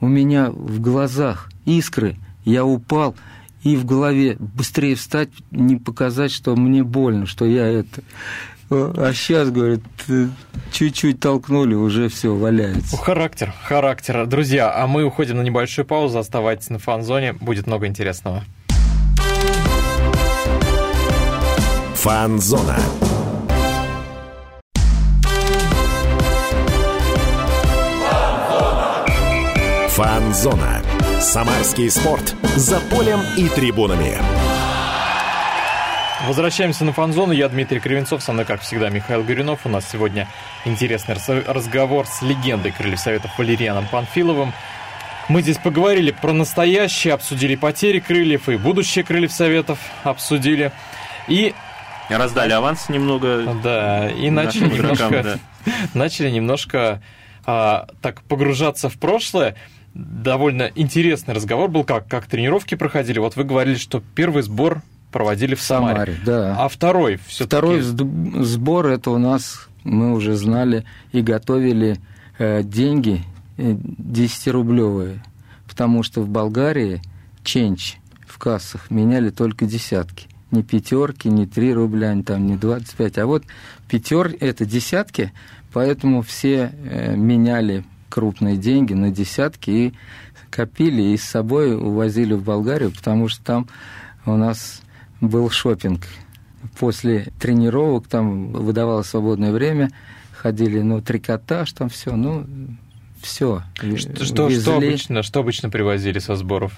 У 0.00 0.08
меня 0.08 0.50
в 0.50 0.80
глазах 0.80 1.50
искры, 1.64 2.16
я 2.44 2.64
упал, 2.64 3.14
и 3.62 3.76
в 3.76 3.84
голове 3.84 4.36
быстрее 4.38 4.94
встать, 4.94 5.30
не 5.50 5.76
показать, 5.76 6.32
что 6.32 6.56
мне 6.56 6.82
больно, 6.82 7.26
что 7.26 7.44
я 7.44 7.66
это... 7.66 8.02
А 8.70 9.12
сейчас, 9.12 9.50
говорит, 9.50 9.82
чуть-чуть 10.70 11.18
толкнули, 11.18 11.74
уже 11.74 12.08
все 12.08 12.34
валяется. 12.34 12.96
Характер, 12.96 13.52
характер. 13.64 14.26
Друзья, 14.26 14.72
а 14.72 14.86
мы 14.86 15.02
уходим 15.02 15.38
на 15.38 15.42
небольшую 15.42 15.84
паузу. 15.84 16.20
Оставайтесь 16.20 16.70
на 16.70 16.78
фан-зоне, 16.78 17.32
будет 17.32 17.66
много 17.66 17.88
интересного. 17.88 18.44
Фан-зона. 21.94 22.78
Фан-зона. 29.88 30.82
Самарский 31.20 31.90
спорт. 31.90 32.34
За 32.56 32.80
полем 32.80 33.20
и 33.36 33.48
трибунами. 33.48 34.16
Возвращаемся 36.26 36.84
на 36.84 36.92
фан-зону. 36.92 37.32
Я 37.32 37.48
Дмитрий 37.48 37.80
Кривенцов, 37.80 38.22
со 38.22 38.32
мной, 38.32 38.44
как 38.44 38.60
всегда, 38.60 38.90
Михаил 38.90 39.24
Горюнов. 39.24 39.64
У 39.64 39.68
нас 39.70 39.88
сегодня 39.90 40.28
интересный 40.66 41.16
разговор 41.46 42.06
с 42.06 42.20
легендой 42.20 42.72
Крыльев 42.72 43.00
Советов 43.00 43.38
Валерианом 43.38 43.86
Панфиловым. 43.86 44.52
Мы 45.28 45.40
здесь 45.42 45.56
поговорили 45.56 46.10
про 46.10 46.32
настоящее, 46.32 47.14
обсудили 47.14 47.56
потери 47.56 48.00
крыльев 48.00 48.48
и 48.48 48.56
будущее 48.56 49.04
крыльев 49.04 49.32
Советов 49.32 49.78
обсудили. 50.04 50.72
И 51.26 51.54
Раздали 52.10 52.52
аванс 52.52 52.88
немного. 52.88 53.54
Да, 53.62 54.10
и 54.10 54.30
начали 54.30 54.74
немножко, 54.74 55.22
да. 55.22 55.38
начали 55.94 56.28
немножко 56.30 57.02
а, 57.46 57.86
так 58.02 58.22
погружаться 58.22 58.88
в 58.88 58.98
прошлое. 58.98 59.56
Довольно 59.94 60.70
интересный 60.74 61.34
разговор 61.34 61.70
был, 61.70 61.84
как, 61.84 62.08
как 62.08 62.26
тренировки 62.26 62.74
проходили. 62.74 63.18
Вот 63.20 63.36
вы 63.36 63.44
говорили, 63.44 63.76
что 63.76 64.02
первый 64.14 64.42
сбор 64.42 64.82
проводили 65.10 65.54
в 65.54 65.62
Самаре. 65.62 65.94
Самаре 65.94 66.16
да. 66.24 66.56
А 66.58 66.68
второй 66.68 67.18
все 67.26 67.44
Второй 67.44 67.80
сбор 67.80 68.86
это 68.86 69.10
у 69.10 69.18
нас 69.18 69.68
мы 69.84 70.12
уже 70.12 70.36
знали 70.36 70.84
и 71.12 71.22
готовили 71.22 71.98
э, 72.38 72.62
деньги 72.62 73.22
10-рублевые, 73.56 75.16
э, 75.16 75.18
потому 75.68 76.02
что 76.02 76.22
в 76.22 76.28
Болгарии 76.28 77.02
ченч 77.42 77.96
в 78.26 78.38
кассах 78.38 78.90
меняли 78.90 79.30
только 79.30 79.66
десятки. 79.66 80.28
Не 80.50 80.62
пятерки, 80.62 81.28
не 81.28 81.46
3 81.46 81.74
рубля, 81.74 82.12
не, 82.12 82.22
там, 82.22 82.46
не 82.46 82.56
25, 82.56 83.18
а 83.18 83.26
вот 83.26 83.44
пятер 83.88 84.34
это 84.40 84.64
десятки, 84.64 85.32
поэтому 85.72 86.22
все 86.22 86.72
э, 86.72 87.14
меняли 87.16 87.84
крупные 88.08 88.56
деньги 88.56 88.92
на 88.92 89.10
десятки 89.10 89.70
и 89.70 89.94
копили 90.50 91.02
и 91.02 91.16
с 91.16 91.22
собой 91.22 91.76
увозили 91.76 92.34
в 92.34 92.42
Болгарию, 92.42 92.90
потому 92.90 93.28
что 93.28 93.44
там 93.44 93.68
у 94.26 94.36
нас 94.36 94.82
был 95.20 95.50
шопинг. 95.50 96.06
После 96.78 97.32
тренировок 97.38 98.06
там 98.06 98.52
выдавалось 98.52 99.06
свободное 99.06 99.52
время, 99.52 99.90
ходили, 100.32 100.80
ну, 100.80 101.00
трикотаж, 101.00 101.72
там 101.72 101.88
все, 101.88 102.14
ну, 102.14 102.46
все. 103.20 103.62
Что, 103.74 104.24
что, 104.24 104.50
что, 104.50 104.76
обычно, 104.76 105.22
что 105.22 105.40
обычно 105.40 105.70
привозили 105.70 106.18
со 106.18 106.36
сборов? 106.36 106.72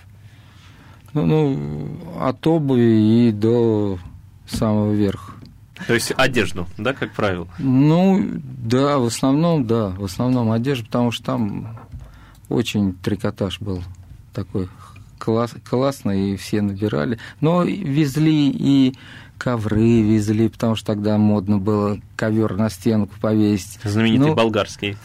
Ну, 1.15 1.27
ну, 1.27 1.99
от 2.21 2.47
обуви 2.47 3.29
и 3.29 3.33
до 3.33 3.99
самого 4.47 4.93
верха. 4.93 5.33
То 5.87 5.95
есть 5.95 6.13
одежду, 6.17 6.67
да, 6.79 6.95
как 6.95 7.13
правило? 7.13 7.49
Ну, 7.59 8.41
да, 8.45 8.99
в 8.99 9.07
основном, 9.07 9.67
да, 9.67 9.89
в 9.89 10.05
основном 10.05 10.53
одежда, 10.53 10.87
потому 10.87 11.11
что 11.11 11.25
там 11.25 11.79
очень 12.49 12.95
трикотаж 12.95 13.61
был 13.61 13.83
такой 14.33 14.69
класс, 15.23 15.55
классно, 15.69 16.11
и 16.11 16.37
все 16.37 16.63
набирали. 16.63 17.19
Но 17.41 17.63
везли 17.63 18.51
и 18.51 18.95
ковры 19.39 20.03
везли, 20.03 20.49
потому 20.49 20.75
что 20.75 20.87
тогда 20.87 21.17
модно 21.17 21.59
было 21.59 22.01
ковер 22.17 22.57
на 22.57 22.69
стенку 22.71 23.15
повесить. 23.21 23.79
Знаменитый 23.85 24.29
ну, 24.29 24.35
болгарский. 24.35 24.97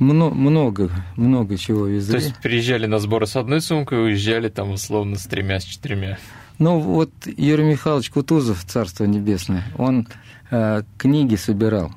Много, 0.00 0.34
много, 0.34 0.90
много 1.16 1.56
чего 1.56 1.86
везли. 1.86 2.18
То 2.18 2.24
есть 2.24 2.36
приезжали 2.38 2.86
на 2.86 2.98
сборы 2.98 3.26
с 3.26 3.36
одной 3.36 3.60
сумкой, 3.60 4.04
уезжали 4.06 4.48
там 4.48 4.70
условно 4.70 5.16
с 5.16 5.24
тремя, 5.26 5.60
с 5.60 5.64
четырьмя. 5.64 6.18
Ну 6.58 6.80
вот 6.80 7.10
Юрий 7.24 7.64
Михайлович 7.64 8.10
Кутузов, 8.10 8.64
Царство 8.64 9.04
Небесное, 9.04 9.64
он 9.78 10.08
э, 10.50 10.82
книги 10.98 11.36
собирал. 11.36 11.92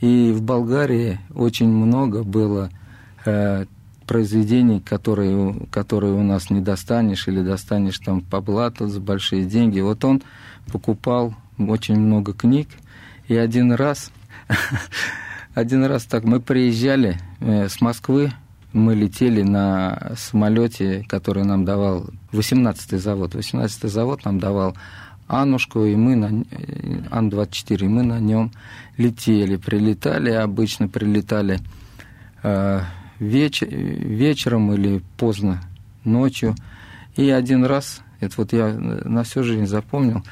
И 0.00 0.32
в 0.32 0.42
Болгарии 0.42 1.20
очень 1.34 1.68
много 1.68 2.22
было 2.22 2.70
э, 3.24 3.66
произведений, 4.12 4.78
которые, 4.78 5.54
которые 5.70 6.12
у 6.12 6.22
нас 6.22 6.50
не 6.50 6.60
достанешь 6.60 7.28
или 7.28 7.40
достанешь 7.40 7.98
там 7.98 8.20
по 8.20 8.42
блату 8.42 8.86
за 8.86 9.00
большие 9.00 9.46
деньги. 9.46 9.80
Вот 9.80 10.04
он 10.04 10.22
покупал 10.70 11.34
очень 11.56 11.98
много 11.98 12.34
книг, 12.34 12.68
и 13.26 13.34
один 13.36 13.72
раз, 13.72 14.12
один 15.54 15.86
раз 15.86 16.04
так 16.04 16.24
мы 16.24 16.40
приезжали 16.40 17.18
э, 17.40 17.70
с 17.70 17.80
Москвы 17.80 18.32
мы 18.74 18.94
летели 18.94 19.42
на 19.42 20.12
самолете, 20.16 21.06
который 21.08 21.44
нам 21.44 21.64
давал 21.64 22.06
18-й 22.32 22.98
завод. 22.98 23.34
18-й 23.34 23.88
завод 23.88 24.26
нам 24.26 24.38
давал 24.38 24.76
Аннушку, 25.26 25.84
и 25.84 25.96
мы 25.96 26.16
на 26.16 26.26
Ан-24, 27.10 27.84
и 27.84 27.88
мы 27.88 28.02
на 28.02 28.20
нем 28.20 28.50
летели. 28.98 29.56
Прилетали, 29.56 30.32
обычно 30.32 30.88
прилетали 30.88 31.60
э, 32.42 32.80
веч, 33.22 33.62
вечером 33.62 34.72
или 34.72 35.02
поздно 35.16 35.62
ночью. 36.04 36.54
И 37.16 37.28
один 37.30 37.64
раз, 37.64 38.00
это 38.20 38.34
вот 38.38 38.52
я 38.52 38.68
на 38.72 39.22
всю 39.24 39.42
жизнь 39.42 39.66
запомнил, 39.66 40.22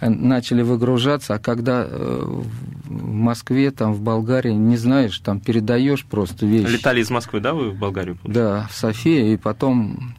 Э, 0.00 0.08
начали 0.08 0.62
выгружаться, 0.62 1.34
а 1.34 1.38
когда 1.38 1.86
э, 1.88 2.42
в 2.84 3.12
Москве, 3.12 3.70
там, 3.70 3.94
в 3.94 4.02
Болгарии, 4.02 4.52
не 4.52 4.76
знаешь, 4.76 5.18
там 5.20 5.40
передаешь 5.40 6.04
просто 6.04 6.44
вещи. 6.44 6.70
Летали 6.70 7.00
из 7.00 7.10
Москвы, 7.10 7.40
да, 7.40 7.54
вы 7.54 7.70
в 7.70 7.78
Болгарию? 7.78 8.18
Да, 8.24 8.68
в 8.70 8.76
Софии, 8.76 9.32
и 9.32 9.36
потом 9.36 10.14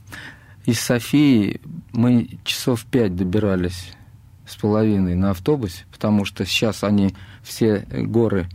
из 0.65 0.79
Софии 0.79 1.61
мы 1.93 2.27
часов 2.43 2.85
пять 2.85 3.15
добирались 3.15 3.93
с 4.47 4.55
половиной 4.55 5.15
на 5.15 5.31
автобусе, 5.31 5.85
потому 5.91 6.25
что 6.25 6.45
сейчас 6.45 6.83
они 6.83 7.13
все 7.43 7.85
горы 7.91 8.47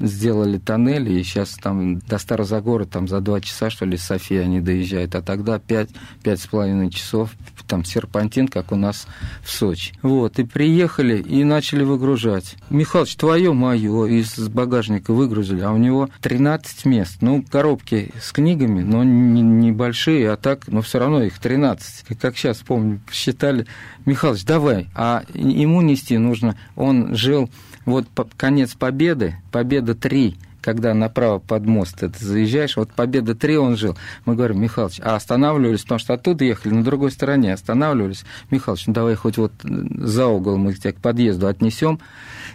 сделали 0.00 0.58
тоннели, 0.58 1.12
и 1.12 1.22
сейчас 1.22 1.54
там 1.54 1.98
до 1.98 2.18
Старозагора 2.18 2.84
там 2.84 3.08
за 3.08 3.20
два 3.20 3.40
часа, 3.40 3.70
что 3.70 3.84
ли, 3.84 3.96
с 3.96 4.04
Софии 4.04 4.36
они 4.36 4.60
доезжают, 4.60 5.14
а 5.14 5.22
тогда 5.22 5.58
пять, 5.58 5.90
пять 6.22 6.40
с 6.40 6.46
половиной 6.46 6.90
часов, 6.90 7.30
там 7.66 7.84
серпантин, 7.84 8.48
как 8.48 8.72
у 8.72 8.76
нас 8.76 9.06
в 9.42 9.50
Сочи. 9.50 9.94
Вот, 10.02 10.38
и 10.38 10.44
приехали, 10.44 11.18
и 11.18 11.44
начали 11.44 11.84
выгружать. 11.84 12.56
Михалыч, 12.70 13.16
твое, 13.16 13.52
мое, 13.52 14.06
из 14.06 14.36
багажника 14.48 15.12
выгрузили, 15.12 15.60
а 15.60 15.72
у 15.72 15.76
него 15.76 16.08
13 16.20 16.84
мест. 16.84 17.18
Ну, 17.20 17.42
коробки 17.42 18.12
с 18.20 18.32
книгами, 18.32 18.82
но 18.82 19.04
небольшие, 19.04 20.30
а 20.30 20.36
так, 20.36 20.68
но 20.68 20.82
все 20.82 20.98
равно 20.98 21.22
их 21.22 21.38
13. 21.38 22.18
Как 22.20 22.36
сейчас 22.36 22.58
помню, 22.58 23.00
считали, 23.10 23.66
Михалыч, 24.04 24.44
давай, 24.44 24.88
а 24.94 25.22
ему 25.34 25.80
нести 25.80 26.18
нужно, 26.18 26.56
он 26.76 27.14
жил 27.14 27.48
вот 27.84 28.06
конец 28.36 28.74
Победы, 28.74 29.36
Победа 29.50 29.94
3, 29.94 30.36
когда 30.62 30.94
направо 30.94 31.40
под 31.40 31.66
мост 31.66 32.02
это 32.02 32.24
заезжаешь, 32.24 32.76
вот 32.76 32.92
Победа 32.92 33.34
3 33.34 33.56
он 33.58 33.76
жил. 33.76 33.96
Мы 34.24 34.36
говорим, 34.36 34.62
Михалыч, 34.62 35.00
а 35.02 35.16
останавливались, 35.16 35.82
потому 35.82 35.98
что 35.98 36.14
оттуда 36.14 36.44
ехали, 36.44 36.72
на 36.72 36.84
другой 36.84 37.10
стороне 37.10 37.52
останавливались. 37.52 38.24
Михалыч, 38.50 38.86
ну 38.86 38.94
давай 38.94 39.16
хоть 39.16 39.36
вот 39.36 39.52
за 39.62 40.26
угол 40.26 40.56
мы 40.56 40.72
тебя 40.72 40.92
к 40.92 40.96
подъезду 40.96 41.48
отнесем. 41.48 41.98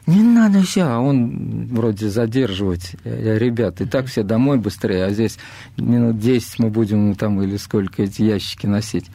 Не 0.06 0.24
надо 0.24 0.62
все, 0.62 0.84
а 0.84 1.00
он 1.00 1.68
вроде 1.68 2.10
задерживать 2.10 2.96
э, 3.04 3.38
ребят. 3.38 3.82
И 3.82 3.86
так 3.86 4.06
все 4.06 4.24
домой 4.24 4.58
быстрее, 4.58 5.04
а 5.04 5.10
здесь 5.12 5.38
минут 5.76 6.18
10 6.20 6.60
мы 6.60 6.70
будем 6.70 7.14
там 7.16 7.42
или 7.42 7.58
сколько 7.58 8.04
эти 8.04 8.22
ящики 8.22 8.66
носить. 8.68 9.08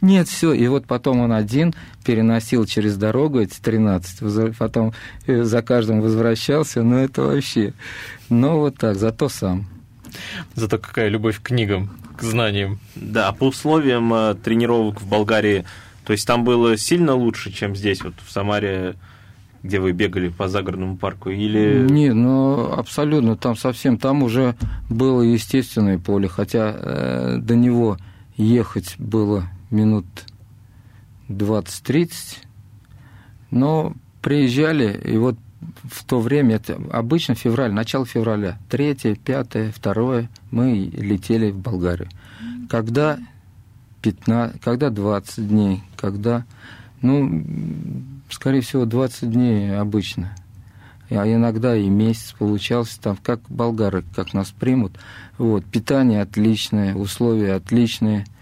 Нет, 0.00 0.28
все. 0.28 0.52
И 0.52 0.66
вот 0.68 0.86
потом 0.86 1.20
он 1.20 1.32
один 1.32 1.74
переносил 2.04 2.64
через 2.64 2.96
дорогу 2.96 3.40
эти 3.40 3.60
13, 3.60 4.56
потом 4.56 4.92
э, 5.26 5.42
за 5.42 5.62
каждым 5.62 6.00
возвращался. 6.00 6.82
Ну, 6.82 6.96
это 6.96 7.22
вообще... 7.22 7.74
Ну, 8.28 8.58
вот 8.58 8.78
так, 8.78 8.96
зато 8.96 9.28
сам. 9.28 9.66
Зато 10.54 10.78
какая 10.78 11.08
любовь 11.08 11.38
к 11.38 11.42
книгам, 11.42 11.90
к 12.16 12.22
знаниям. 12.22 12.78
Да, 12.94 13.28
а 13.28 13.32
по 13.32 13.44
условиям 13.44 14.12
э, 14.12 14.34
тренировок 14.34 15.00
в 15.00 15.08
Болгарии, 15.08 15.64
то 16.04 16.12
есть 16.12 16.26
там 16.26 16.44
было 16.44 16.76
сильно 16.76 17.14
лучше, 17.14 17.52
чем 17.52 17.76
здесь, 17.76 18.02
вот 18.02 18.14
в 18.24 18.30
Самаре, 18.30 18.96
где 19.62 19.78
вы 19.78 19.92
бегали 19.92 20.28
по 20.28 20.48
загородному 20.48 20.96
парку, 20.96 21.30
или... 21.30 21.86
Не, 21.90 22.12
ну, 22.12 22.72
абсолютно, 22.72 23.36
там 23.36 23.56
совсем, 23.56 23.98
там 23.98 24.22
уже 24.22 24.54
было 24.88 25.22
естественное 25.22 25.98
поле, 25.98 26.28
хотя 26.28 26.74
э, 26.74 27.36
до 27.38 27.54
него 27.54 27.98
ехать 28.36 28.94
было 28.98 29.48
минут 29.70 30.06
20-30, 31.28 32.38
но 33.50 33.94
приезжали, 34.20 35.00
и 35.04 35.16
вот 35.16 35.36
в 35.84 36.04
то 36.04 36.20
время, 36.20 36.56
это 36.56 36.80
обычно 36.90 37.34
февраль, 37.34 37.72
начало 37.72 38.06
февраля, 38.06 38.58
3, 38.70 39.16
5, 39.16 39.80
2, 39.80 40.22
мы 40.50 40.90
летели 40.92 41.50
в 41.50 41.58
Болгарию. 41.58 42.08
Когда 42.68 43.18
15, 44.02 44.60
когда 44.60 44.90
20 44.90 45.48
дней, 45.48 45.82
когда, 45.96 46.44
ну, 47.02 47.44
скорее 48.30 48.62
всего, 48.62 48.84
20 48.84 49.30
дней 49.30 49.76
обычно. 49.76 50.34
А 51.10 51.26
иногда 51.26 51.76
и 51.76 51.88
месяц 51.88 52.34
получался, 52.38 53.00
там, 53.00 53.16
как 53.16 53.40
болгары, 53.48 54.04
как 54.14 54.32
нас 54.32 54.50
примут. 54.50 54.92
Вот, 55.38 55.64
питание 55.64 56.22
отличное, 56.22 56.94
условия 56.94 57.54
отличные– 57.54 58.24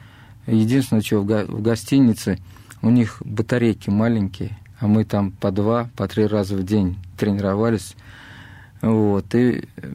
Единственное, 0.49 1.03
что 1.03 1.21
в 1.21 1.63
гостинице 1.63 2.39
у 2.81 2.89
них 2.89 3.21
батарейки 3.25 3.91
маленькие, 3.91 4.59
а 4.81 4.87
мы 4.87 5.05
там 5.05 5.31
по 5.31 5.51
два, 5.51 5.91
по 5.95 6.09
три 6.09 6.27
раза 6.27 6.57
в 6.57 6.65
день 6.65 6.97
тренировались. 7.19 7.95
Вот, 8.81 9.35
и 9.35 9.65
э, 9.77 9.93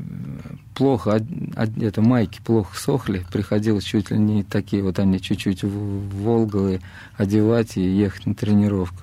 плохо, 0.75 1.21
это 1.55 2.01
майки 2.01 2.41
плохо 2.43 2.77
сохли, 2.77 3.25
приходилось 3.31 3.85
чуть 3.85 4.11
ли 4.11 4.19
не 4.19 4.43
такие, 4.43 4.83
вот 4.83 4.99
они 4.99 5.21
чуть-чуть 5.21 5.63
волговые 5.63 6.81
одевать 7.15 7.77
и 7.77 7.81
ехать 7.81 8.25
на 8.25 8.35
тренировку. 8.35 8.97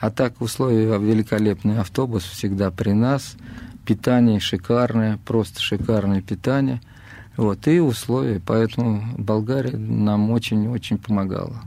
А 0.00 0.10
так 0.10 0.40
условия 0.40 0.96
великолепный 0.98 1.78
автобус 1.78 2.22
всегда 2.22 2.70
при 2.70 2.92
нас, 2.92 3.36
питание 3.84 4.40
шикарное, 4.40 5.18
просто 5.26 5.60
шикарное 5.60 6.22
питание– 6.22 6.80
вот, 7.36 7.66
и 7.68 7.80
условия. 7.80 8.40
Поэтому 8.44 9.04
Болгария 9.18 9.76
нам 9.76 10.30
очень-очень 10.30 10.98
помогала. 10.98 11.62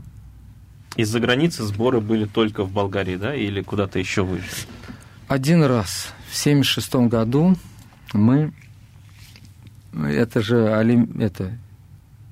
Из-за 0.96 1.20
границы 1.20 1.62
сборы 1.64 2.00
были 2.00 2.24
только 2.24 2.64
в 2.64 2.72
Болгарии, 2.72 3.16
да, 3.16 3.34
или 3.34 3.62
куда-то 3.62 3.98
еще 3.98 4.22
выше? 4.22 4.66
Один 5.28 5.62
раз. 5.62 6.12
В 6.28 6.40
1976 6.40 6.94
году 7.08 7.56
мы... 8.12 8.52
Это 9.92 10.40
же 10.40 10.74
Олим... 10.74 11.20
это 11.20 11.52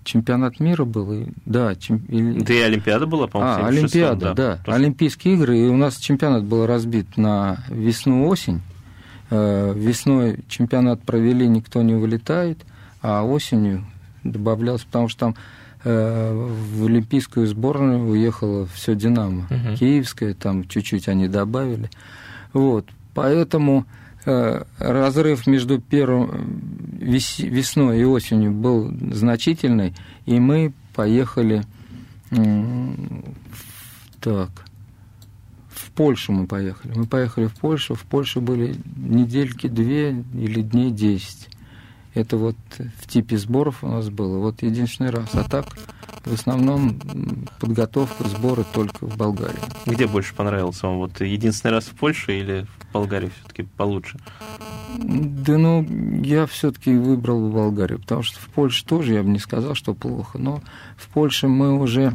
чемпионат 0.03 0.59
мира 0.59 0.85
был, 0.85 1.13
и, 1.13 1.27
да. 1.45 1.75
Чем. 1.77 2.03
Да 2.09 2.55
и 2.55 2.61
Олимпиада 2.61 3.07
была, 3.07 3.27
по-моему, 3.29 3.65
А, 3.65 3.69
Олимпиада, 3.69 4.27
да. 4.27 4.35
да. 4.35 4.53
Просто... 4.65 4.75
Олимпийские 4.75 5.35
игры, 5.35 5.59
и 5.59 5.67
у 5.69 5.77
нас 5.77 5.97
чемпионат 5.97 6.45
был 6.45 6.67
разбит 6.67 7.17
на 7.17 7.65
весну-осень. 7.69 8.63
Э, 9.31 9.75
весной 9.77 10.41
чемпионат 10.49 11.03
провели, 11.03 11.47
никто 11.47 11.83
не 11.83 11.95
вылетает– 11.95 12.59
а 13.09 13.23
осенью 13.23 13.87
добавлялось, 14.23 14.83
потому 14.83 15.09
что 15.09 15.19
там 15.19 15.35
э, 15.83 16.49
в 16.75 16.85
олимпийскую 16.85 17.47
сборную 17.47 18.07
уехало 18.07 18.67
все 18.67 18.95
«Динамо». 18.95 19.47
Угу. 19.49 19.77
Киевская, 19.79 20.35
там 20.35 20.69
чуть-чуть 20.69 21.09
они 21.09 21.27
добавили. 21.27 21.89
Вот, 22.53 22.85
поэтому 23.15 23.87
э, 24.27 24.63
разрыв 24.79 25.47
между 25.47 25.81
первым 25.81 26.63
вес, 27.01 27.39
весной 27.39 28.01
и 28.01 28.05
осенью 28.05 28.53
был 28.53 28.95
значительный, 29.11 29.95
и 30.27 30.39
мы 30.39 30.75
поехали 30.95 31.65
э, 32.31 32.93
так, 34.21 34.51
в 35.71 35.91
Польшу 35.93 36.33
мы 36.33 36.47
поехали. 36.47 36.93
Мы 36.95 37.07
поехали 37.07 37.47
в 37.47 37.55
Польшу, 37.55 37.95
в 37.95 38.03
Польше 38.03 38.41
были 38.41 38.77
недельки 38.97 39.67
две 39.67 40.11
или 40.35 40.61
дней 40.61 40.91
десять. 40.91 41.49
Это 42.15 42.37
вот 42.37 42.57
в 43.01 43.07
типе 43.07 43.37
сборов 43.37 43.85
у 43.85 43.89
нас 43.89 44.09
было. 44.09 44.39
Вот 44.39 44.63
единственный 44.63 45.11
раз. 45.11 45.29
А 45.35 45.45
так, 45.45 45.67
в 46.25 46.33
основном, 46.33 46.99
подготовка, 47.61 48.27
сборы 48.29 48.65
только 48.73 49.07
в 49.07 49.17
Болгарии. 49.17 49.61
Где 49.87 50.07
больше 50.07 50.35
понравился 50.35 50.87
вам? 50.87 50.99
Вот 50.99 51.21
единственный 51.21 51.73
раз 51.73 51.85
в 51.85 51.95
Польше 51.95 52.39
или 52.39 52.67
в 52.81 52.93
Болгарии 52.93 53.31
все-таки 53.39 53.63
получше? 53.77 54.19
Да 54.99 55.59
ну, 55.59 55.87
я 56.23 56.47
все-таки 56.47 56.95
выбрал 56.95 57.51
Болгарию, 57.51 58.01
потому 58.01 58.23
что 58.23 58.41
в 58.41 58.49
Польше 58.49 58.85
тоже 58.85 59.15
я 59.15 59.23
бы 59.23 59.29
не 59.29 59.39
сказал, 59.39 59.75
что 59.75 59.95
плохо. 59.95 60.39
Но 60.39 60.63
в 60.97 61.09
Польше 61.09 61.47
мы 61.47 61.79
уже... 61.79 62.15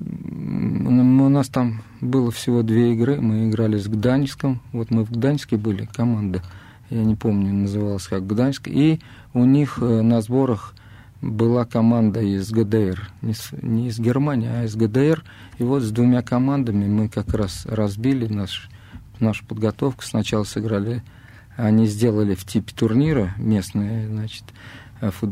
У 0.00 1.28
нас 1.28 1.48
там 1.48 1.82
было 2.00 2.30
всего 2.30 2.62
две 2.62 2.92
игры. 2.92 3.20
Мы 3.20 3.48
играли 3.48 3.78
с 3.78 3.86
Гданьском. 3.86 4.60
Вот 4.72 4.90
мы 4.90 5.04
в 5.04 5.10
Гданьске 5.10 5.56
были, 5.56 5.86
команда 5.86 6.42
я 6.90 7.04
не 7.04 7.14
помню, 7.14 7.52
называлась 7.52 8.06
как 8.06 8.26
Гданьск, 8.26 8.68
и 8.68 9.00
у 9.34 9.44
них 9.44 9.78
э, 9.80 10.02
на 10.02 10.20
сборах 10.20 10.74
была 11.20 11.64
команда 11.64 12.20
из 12.20 12.50
ГДР, 12.50 13.10
не, 13.22 13.34
с, 13.34 13.50
не 13.60 13.88
из 13.88 13.98
Германии, 13.98 14.48
а 14.48 14.64
из 14.64 14.76
ГДР, 14.76 15.24
и 15.58 15.64
вот 15.64 15.82
с 15.82 15.90
двумя 15.90 16.22
командами 16.22 16.86
мы 16.86 17.08
как 17.08 17.34
раз 17.34 17.66
разбили 17.66 18.26
наш, 18.26 18.68
нашу 19.18 19.44
подготовку, 19.44 20.04
сначала 20.04 20.44
сыграли, 20.44 21.02
они 21.56 21.86
сделали 21.86 22.34
в 22.34 22.44
типе 22.44 22.72
турнира 22.74 23.34
местные, 23.36 24.08
значит, 24.08 24.44
э, 25.00 25.10
фут... 25.10 25.30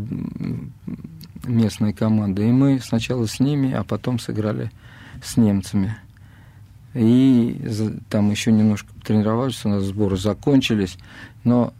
местные 1.44 1.94
команды, 1.94 2.48
и 2.48 2.52
мы 2.52 2.80
сначала 2.80 3.26
с 3.26 3.38
ними, 3.40 3.72
а 3.72 3.84
потом 3.84 4.18
сыграли 4.18 4.70
с 5.22 5.36
немцами. 5.36 5.96
И 6.96 7.60
там 8.08 8.30
еще 8.30 8.52
немножко 8.52 8.88
тренировались, 9.04 9.64
у 9.64 9.68
нас 9.68 9.84
сборы 9.84 10.16
закончились, 10.16 10.96
но 11.44 11.74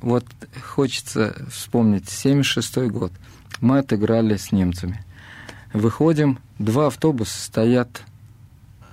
вот 0.00 0.24
хочется 0.62 1.34
вспомнить 1.50 2.08
76 2.08 2.78
год. 2.90 3.12
Мы 3.60 3.78
отыграли 3.78 4.36
с 4.36 4.52
немцами. 4.52 5.04
Выходим, 5.72 6.38
два 6.58 6.88
автобуса 6.88 7.40
стоят 7.40 8.02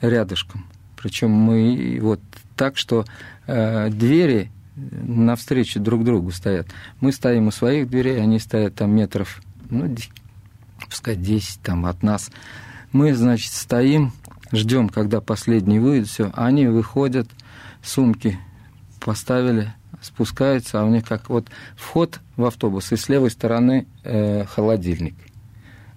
рядышком. 0.01 0.65
Причем 0.97 1.31
мы 1.31 1.99
вот 2.01 2.19
так, 2.55 2.77
что 2.77 3.05
э, 3.47 3.89
двери 3.89 4.51
навстречу 4.75 5.79
друг 5.79 6.03
другу 6.03 6.31
стоят. 6.31 6.67
Мы 6.99 7.11
стоим 7.11 7.47
у 7.47 7.51
своих 7.51 7.89
дверей, 7.89 8.21
они 8.21 8.39
стоят 8.39 8.75
там 8.75 8.95
метров, 8.95 9.41
ну, 9.69 9.95
пускай 10.89 11.15
10 11.15 11.61
там 11.61 11.85
от 11.85 12.03
нас. 12.03 12.31
Мы, 12.91 13.13
значит, 13.13 13.51
стоим, 13.51 14.11
ждем, 14.51 14.89
когда 14.89 15.21
последний 15.21 15.79
выйдет, 15.79 16.07
все. 16.07 16.31
Они 16.33 16.67
выходят, 16.67 17.27
сумки 17.83 18.39
поставили, 18.99 19.73
спускаются, 20.01 20.81
а 20.81 20.85
у 20.85 20.89
них 20.89 21.05
как 21.05 21.29
вот 21.29 21.47
вход 21.75 22.19
в 22.37 22.45
автобус, 22.45 22.91
и 22.91 22.95
с 22.95 23.09
левой 23.09 23.31
стороны 23.31 23.87
э, 24.03 24.45
холодильник. 24.45 25.15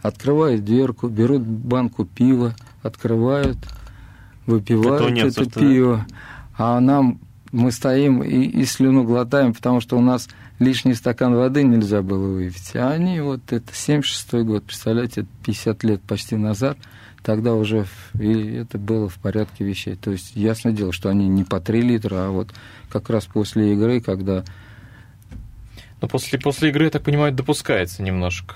Открывают 0.03 0.65
дверку, 0.65 1.09
берут 1.09 1.43
банку 1.43 2.05
пива, 2.05 2.55
открывают, 2.83 3.59
выпивают 4.47 5.19
это, 5.19 5.43
это 5.43 5.61
пиво, 5.61 6.07
а 6.57 6.79
нам 6.81 7.21
мы 7.53 7.71
стоим 7.71 8.23
и, 8.23 8.43
и 8.43 8.65
слюну 8.65 9.05
глотаем, 9.05 9.55
потому 9.55 9.81
что 9.81 9.97
у 9.97 10.01
нас 10.01 10.29
лишний 10.59 10.95
стакан 10.95 11.35
воды 11.35 11.63
нельзя 11.63 12.03
было 12.03 12.27
выпить. 12.27 12.75
А 12.75 12.91
они 12.91 13.21
вот 13.21 13.53
это 13.53 13.73
76-й 13.73 14.43
год, 14.43 14.65
представляете, 14.65 15.27
50 15.45 15.85
лет 15.85 16.03
почти 16.03 16.37
назад, 16.37 16.77
тогда 17.25 17.55
уже 17.55 17.87
и 18.21 18.57
это 18.57 18.79
было 18.79 19.09
в 19.09 19.17
порядке 19.17 19.65
вещей. 19.65 19.97
То 19.97 20.13
есть 20.13 20.37
ясно 20.37 20.73
дело, 20.73 20.93
что 20.93 21.09
они 21.09 21.27
не 21.27 21.43
по 21.43 21.59
3 21.59 21.81
литра, 21.81 22.27
а 22.27 22.31
вот 22.31 22.51
как 22.91 23.11
раз 23.11 23.25
после 23.25 23.73
игры, 23.73 24.01
когда... 24.01 24.45
Но 26.01 26.07
после, 26.07 26.39
после 26.39 26.69
игры, 26.69 26.85
я 26.85 26.91
так 26.91 27.03
понимаю, 27.03 27.33
допускается 27.33 28.03
немножко. 28.03 28.55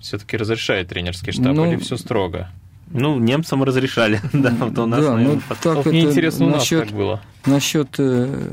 Все-таки 0.00 0.36
разрешает 0.36 0.88
тренерский 0.88 1.32
штаб 1.32 1.54
ну, 1.54 1.70
или 1.70 1.76
все 1.76 1.96
строго? 1.96 2.50
Ну, 2.90 3.20
немцам 3.20 3.62
разрешали, 3.62 4.20
да, 4.32 4.50
вот 4.50 4.76
у 4.76 4.86
нас, 4.86 5.04
да, 5.04 5.12
наверное, 5.14 5.34
ну, 5.34 5.56
так 5.62 5.78
это, 5.78 6.00
интересно, 6.00 6.46
у 6.46 6.48
нас 6.48 6.58
насчет, 6.58 6.88
как 6.88 6.96
было. 6.96 7.20
Насчет, 7.46 7.88
э, 7.98 8.50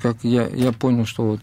как 0.00 0.16
я, 0.24 0.48
я 0.48 0.72
понял, 0.72 1.06
что 1.06 1.26
вот 1.26 1.42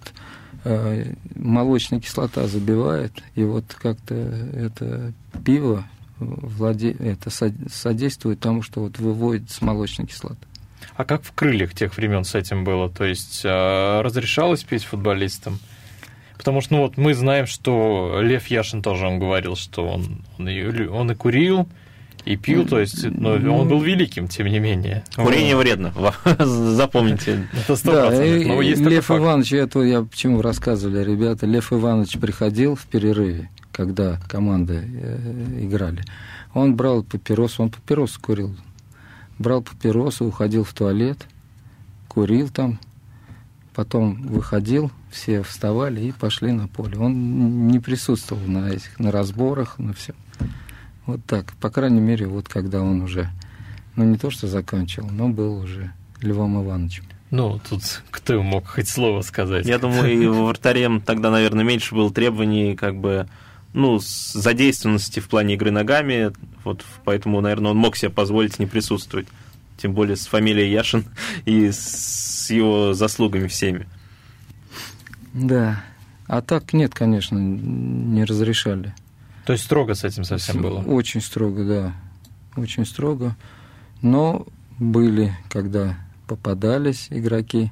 э, 0.65 1.13
молочная 1.35 2.01
кислота 2.01 2.45
забивает, 2.47 3.13
и 3.35 3.45
вот 3.45 3.63
как-то 3.79 4.15
это 4.15 5.13
пиво 5.45 5.85
владе... 6.23 6.91
это 6.91 7.29
содействует 7.29 8.39
тому, 8.39 8.61
что 8.61 8.81
вот 8.81 8.99
выводит 8.99 9.49
с 9.51 9.61
молочной 9.61 10.07
кислоты. 10.07 10.45
А 10.95 11.05
как 11.05 11.23
в 11.23 11.33
крыльях 11.33 11.73
тех 11.73 11.95
времен 11.95 12.23
с 12.23 12.35
этим 12.35 12.63
было? 12.63 12.89
То 12.89 13.05
есть 13.05 13.41
э, 13.43 14.01
разрешалось 14.01 14.63
пить 14.63 14.83
футболистам? 14.83 15.59
Потому 16.37 16.61
что, 16.61 16.73
ну 16.75 16.81
вот, 16.81 16.97
мы 16.97 17.13
знаем, 17.13 17.47
что 17.47 18.19
Лев 18.21 18.47
Яшин 18.47 18.81
тоже 18.81 19.07
он 19.07 19.19
говорил, 19.19 19.55
что 19.55 19.87
он, 19.87 20.23
он, 20.37 20.49
и, 20.49 20.87
он 20.87 21.11
и 21.11 21.15
курил, 21.15 21.69
и 22.25 22.37
пил, 22.37 22.65
то 22.67 22.79
есть 22.79 23.03
но 23.05 23.37
ну, 23.37 23.57
он 23.57 23.67
был 23.67 23.81
великим, 23.81 24.27
тем 24.27 24.47
не 24.47 24.59
менее. 24.59 25.03
Курение 25.15 25.55
вредно, 25.55 25.93
запомните. 26.39 27.47
Это 27.53 27.81
процентов. 27.81 28.61
Лев 28.61 29.11
Иванович, 29.11 29.53
это 29.53 29.81
я 29.81 30.01
почему 30.01 30.41
рассказывали, 30.41 31.03
ребята, 31.03 31.45
Лев 31.45 31.71
Иванович 31.71 32.17
приходил 32.19 32.75
в 32.75 32.85
перерыве, 32.85 33.49
когда 33.73 34.17
команды 34.29 34.87
э, 34.87 35.59
играли. 35.65 36.03
Он 36.53 36.75
брал 36.75 37.03
папиросу, 37.03 37.63
он 37.63 37.71
папиросу 37.71 38.21
курил. 38.21 38.55
Брал 39.39 39.61
папиросу, 39.61 40.25
уходил 40.25 40.63
в 40.63 40.73
туалет, 40.73 41.27
курил 42.07 42.47
там, 42.49 42.79
потом 43.73 44.21
выходил, 44.21 44.91
все 45.11 45.41
вставали 45.41 46.01
и 46.01 46.11
пошли 46.11 46.51
на 46.51 46.67
поле. 46.67 46.97
Он 46.97 47.67
не 47.67 47.79
присутствовал 47.79 48.45
на 48.45 48.69
этих, 48.69 48.99
на 48.99 49.11
разборах, 49.11 49.79
на 49.79 49.93
все. 49.93 50.13
Вот 51.05 51.19
так. 51.25 51.53
По 51.53 51.69
крайней 51.69 51.99
мере, 51.99 52.27
вот 52.27 52.47
когда 52.47 52.81
он 52.81 53.01
уже, 53.01 53.29
ну 53.95 54.05
не 54.05 54.17
то 54.17 54.29
что 54.29 54.47
закончил, 54.47 55.07
но 55.11 55.27
был 55.29 55.57
уже 55.57 55.91
Львом 56.21 56.63
Ивановичем. 56.63 57.05
Ну, 57.31 57.59
тут 57.67 58.03
кто 58.11 58.41
мог 58.43 58.67
хоть 58.67 58.87
слово 58.87 59.21
сказать? 59.21 59.65
Я 59.65 59.79
думаю, 59.79 60.13
и 60.13 60.27
вратарем 60.27 61.01
тогда, 61.01 61.31
наверное, 61.31 61.63
меньше 61.63 61.95
было 61.95 62.13
требований, 62.13 62.75
как 62.75 62.95
бы, 62.95 63.27
ну, 63.73 63.99
задействованности 63.99 65.19
в 65.19 65.27
плане 65.27 65.55
игры 65.55 65.71
ногами, 65.71 66.31
вот 66.63 66.85
поэтому, 67.03 67.41
наверное, 67.41 67.71
он 67.71 67.77
мог 67.77 67.95
себе 67.95 68.11
позволить 68.11 68.59
не 68.59 68.65
присутствовать. 68.65 69.27
Тем 69.77 69.93
более 69.93 70.15
с 70.15 70.27
фамилией 70.27 70.71
Яшин 70.71 71.05
и 71.45 71.71
с 71.71 72.49
его 72.49 72.93
заслугами 72.93 73.47
всеми. 73.47 73.87
Да. 75.33 75.83
А 76.27 76.41
так 76.41 76.73
нет, 76.73 76.93
конечно, 76.93 77.37
не 77.37 78.23
разрешали. 78.23 78.93
То 79.45 79.53
есть 79.53 79.65
строго 79.65 79.93
с 79.93 80.03
этим 80.03 80.23
совсем 80.23 80.61
было? 80.61 80.79
Очень 80.79 81.21
строго, 81.21 81.65
да. 81.65 81.93
Очень 82.55 82.85
строго. 82.85 83.35
Но 84.01 84.45
были, 84.79 85.35
когда 85.49 85.97
попадались 86.27 87.07
игроки, 87.09 87.71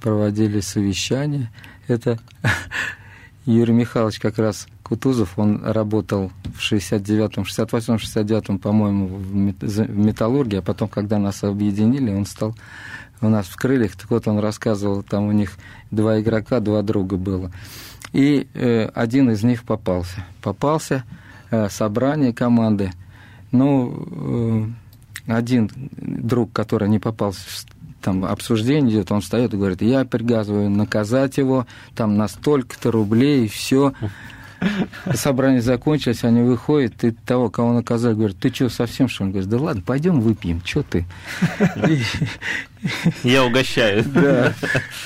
проводили 0.00 0.60
совещания. 0.60 1.50
Это 1.88 2.18
Юрий 3.44 3.74
Михайлович 3.74 4.18
как 4.18 4.38
раз 4.38 4.66
Кутузов, 4.84 5.38
он 5.38 5.64
работал 5.64 6.30
в 6.44 6.60
69-м, 6.60 7.44
68-м, 7.44 7.96
69-м, 7.96 8.58
по-моему, 8.58 9.06
в 9.06 9.34
металлургии, 9.88 10.58
а 10.58 10.62
потом, 10.62 10.88
когда 10.88 11.18
нас 11.18 11.42
объединили, 11.42 12.12
он 12.12 12.26
стал 12.26 12.54
у 13.22 13.28
нас 13.28 13.46
в 13.46 13.56
крыльях, 13.56 13.96
так 13.96 14.10
вот 14.10 14.28
он 14.28 14.38
рассказывал, 14.38 15.02
там 15.02 15.26
у 15.26 15.32
них 15.32 15.56
два 15.90 16.20
игрока, 16.20 16.60
два 16.60 16.82
друга 16.82 17.16
было. 17.16 17.50
И 18.12 18.46
э, 18.54 18.86
один 18.94 19.30
из 19.30 19.42
них 19.42 19.64
попался. 19.64 20.24
Попался 20.42 21.04
э, 21.50 21.68
собрание 21.70 22.34
команды. 22.34 22.92
Ну, 23.50 24.74
э, 25.26 25.32
один 25.32 25.70
друг, 25.96 26.52
который 26.52 26.88
не 26.88 26.98
попался 26.98 27.40
там 28.02 28.22
обсуждение 28.26 28.98
идет, 28.98 29.10
он 29.10 29.22
встает 29.22 29.54
и 29.54 29.56
говорит, 29.56 29.80
я 29.80 30.04
приказываю 30.04 30.68
наказать 30.68 31.38
его, 31.38 31.66
там 31.94 32.18
на 32.18 32.28
столько-то 32.28 32.90
рублей, 32.90 33.46
и 33.46 33.48
все. 33.48 33.94
Собрание 35.14 35.60
закончилось, 35.60 36.24
они 36.24 36.42
выходят, 36.42 37.04
и 37.04 37.10
того, 37.10 37.50
кого 37.50 37.72
наказали, 37.72 38.14
говорят, 38.14 38.38
ты 38.38 38.52
что, 38.52 38.68
совсем 38.68 39.08
что? 39.08 39.24
Он 39.24 39.30
говорит, 39.30 39.48
да 39.48 39.58
ладно, 39.58 39.82
пойдем 39.84 40.20
выпьем, 40.20 40.62
что 40.64 40.82
ты? 40.82 41.06
Я 43.22 43.44
угощаю. 43.44 44.04
Да, 44.14 44.54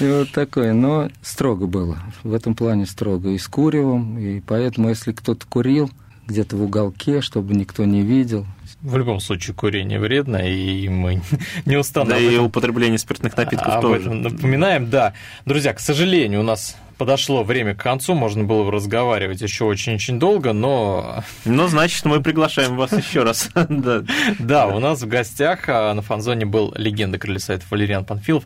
и 0.01 0.09
вот 0.09 0.31
такое, 0.33 0.73
но 0.73 1.11
строго 1.23 1.67
было, 1.67 1.99
в 2.23 2.33
этом 2.33 2.55
плане 2.55 2.87
строго, 2.87 3.31
и 3.31 3.39
с 3.39 3.49
куревом, 3.49 4.19
и 4.19 4.41
поэтому, 4.41 4.89
если 4.89 5.13
кто-то 5.13 5.47
курил 5.47 5.91
где-то 6.27 6.57
в 6.57 6.63
уголке, 6.63 7.21
чтобы 7.21 7.55
никто 7.55 7.85
не 7.85 8.03
видел, 8.03 8.47
в 8.83 8.97
любом 8.97 9.19
случае 9.19 9.55
курение 9.55 9.99
вредно, 9.99 10.37
и 10.37 10.89
мы 10.89 11.21
не 11.65 11.77
устанем. 11.77 12.11
Да 12.11 12.19
и 12.19 12.37
употребление 12.37 12.99
спиртных 12.99 13.37
напитков 13.37 13.81
тоже. 13.81 14.09
Напоминаем, 14.09 14.89
да. 14.89 15.15
Друзья, 15.45 15.75
к 15.75 15.81
сожалению, 15.81 16.41
у 16.41 16.45
нас 16.45 16.77
подошло 16.99 17.45
время 17.45 17.75
к 17.75 17.83
концу, 17.83 18.15
можно 18.15 18.45
было 18.45 18.65
бы 18.65 18.71
разговаривать 18.73 19.41
еще 19.41 19.65
очень-очень 19.65 20.19
долго, 20.19 20.53
но... 20.53 21.23
Ну, 21.45 21.69
значит, 21.69 22.05
мы 22.05 22.21
приглашаем 22.21 22.77
вас 22.77 22.93
еще 22.93 23.23
раз. 23.23 23.49
Да, 24.39 24.67
у 24.67 24.81
нас 24.81 25.03
в 25.03 25.07
гостях 25.07 25.69
а, 25.69 25.95
на 25.95 26.03
фанзоне 26.03 26.45
был 26.45 26.73
легенда 26.77 27.19
крылья 27.19 27.39
Валериан 27.71 28.05
Панфилов. 28.05 28.45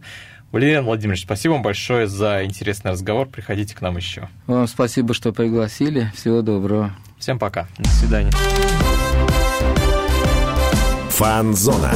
Валериан 0.52 0.84
Владимирович, 0.84 1.22
спасибо 1.22 1.52
вам 1.52 1.62
большое 1.62 2.06
за 2.06 2.44
интересный 2.44 2.90
разговор. 2.90 3.26
Приходите 3.26 3.74
к 3.74 3.80
нам 3.80 3.96
еще. 3.96 4.28
Вам 4.46 4.66
спасибо, 4.66 5.14
что 5.14 5.32
пригласили. 5.32 6.12
Всего 6.14 6.42
доброго. 6.42 6.94
Всем 7.18 7.38
пока. 7.38 7.68
До 7.78 7.88
свидания. 7.88 8.32
Фанзона. 11.10 11.92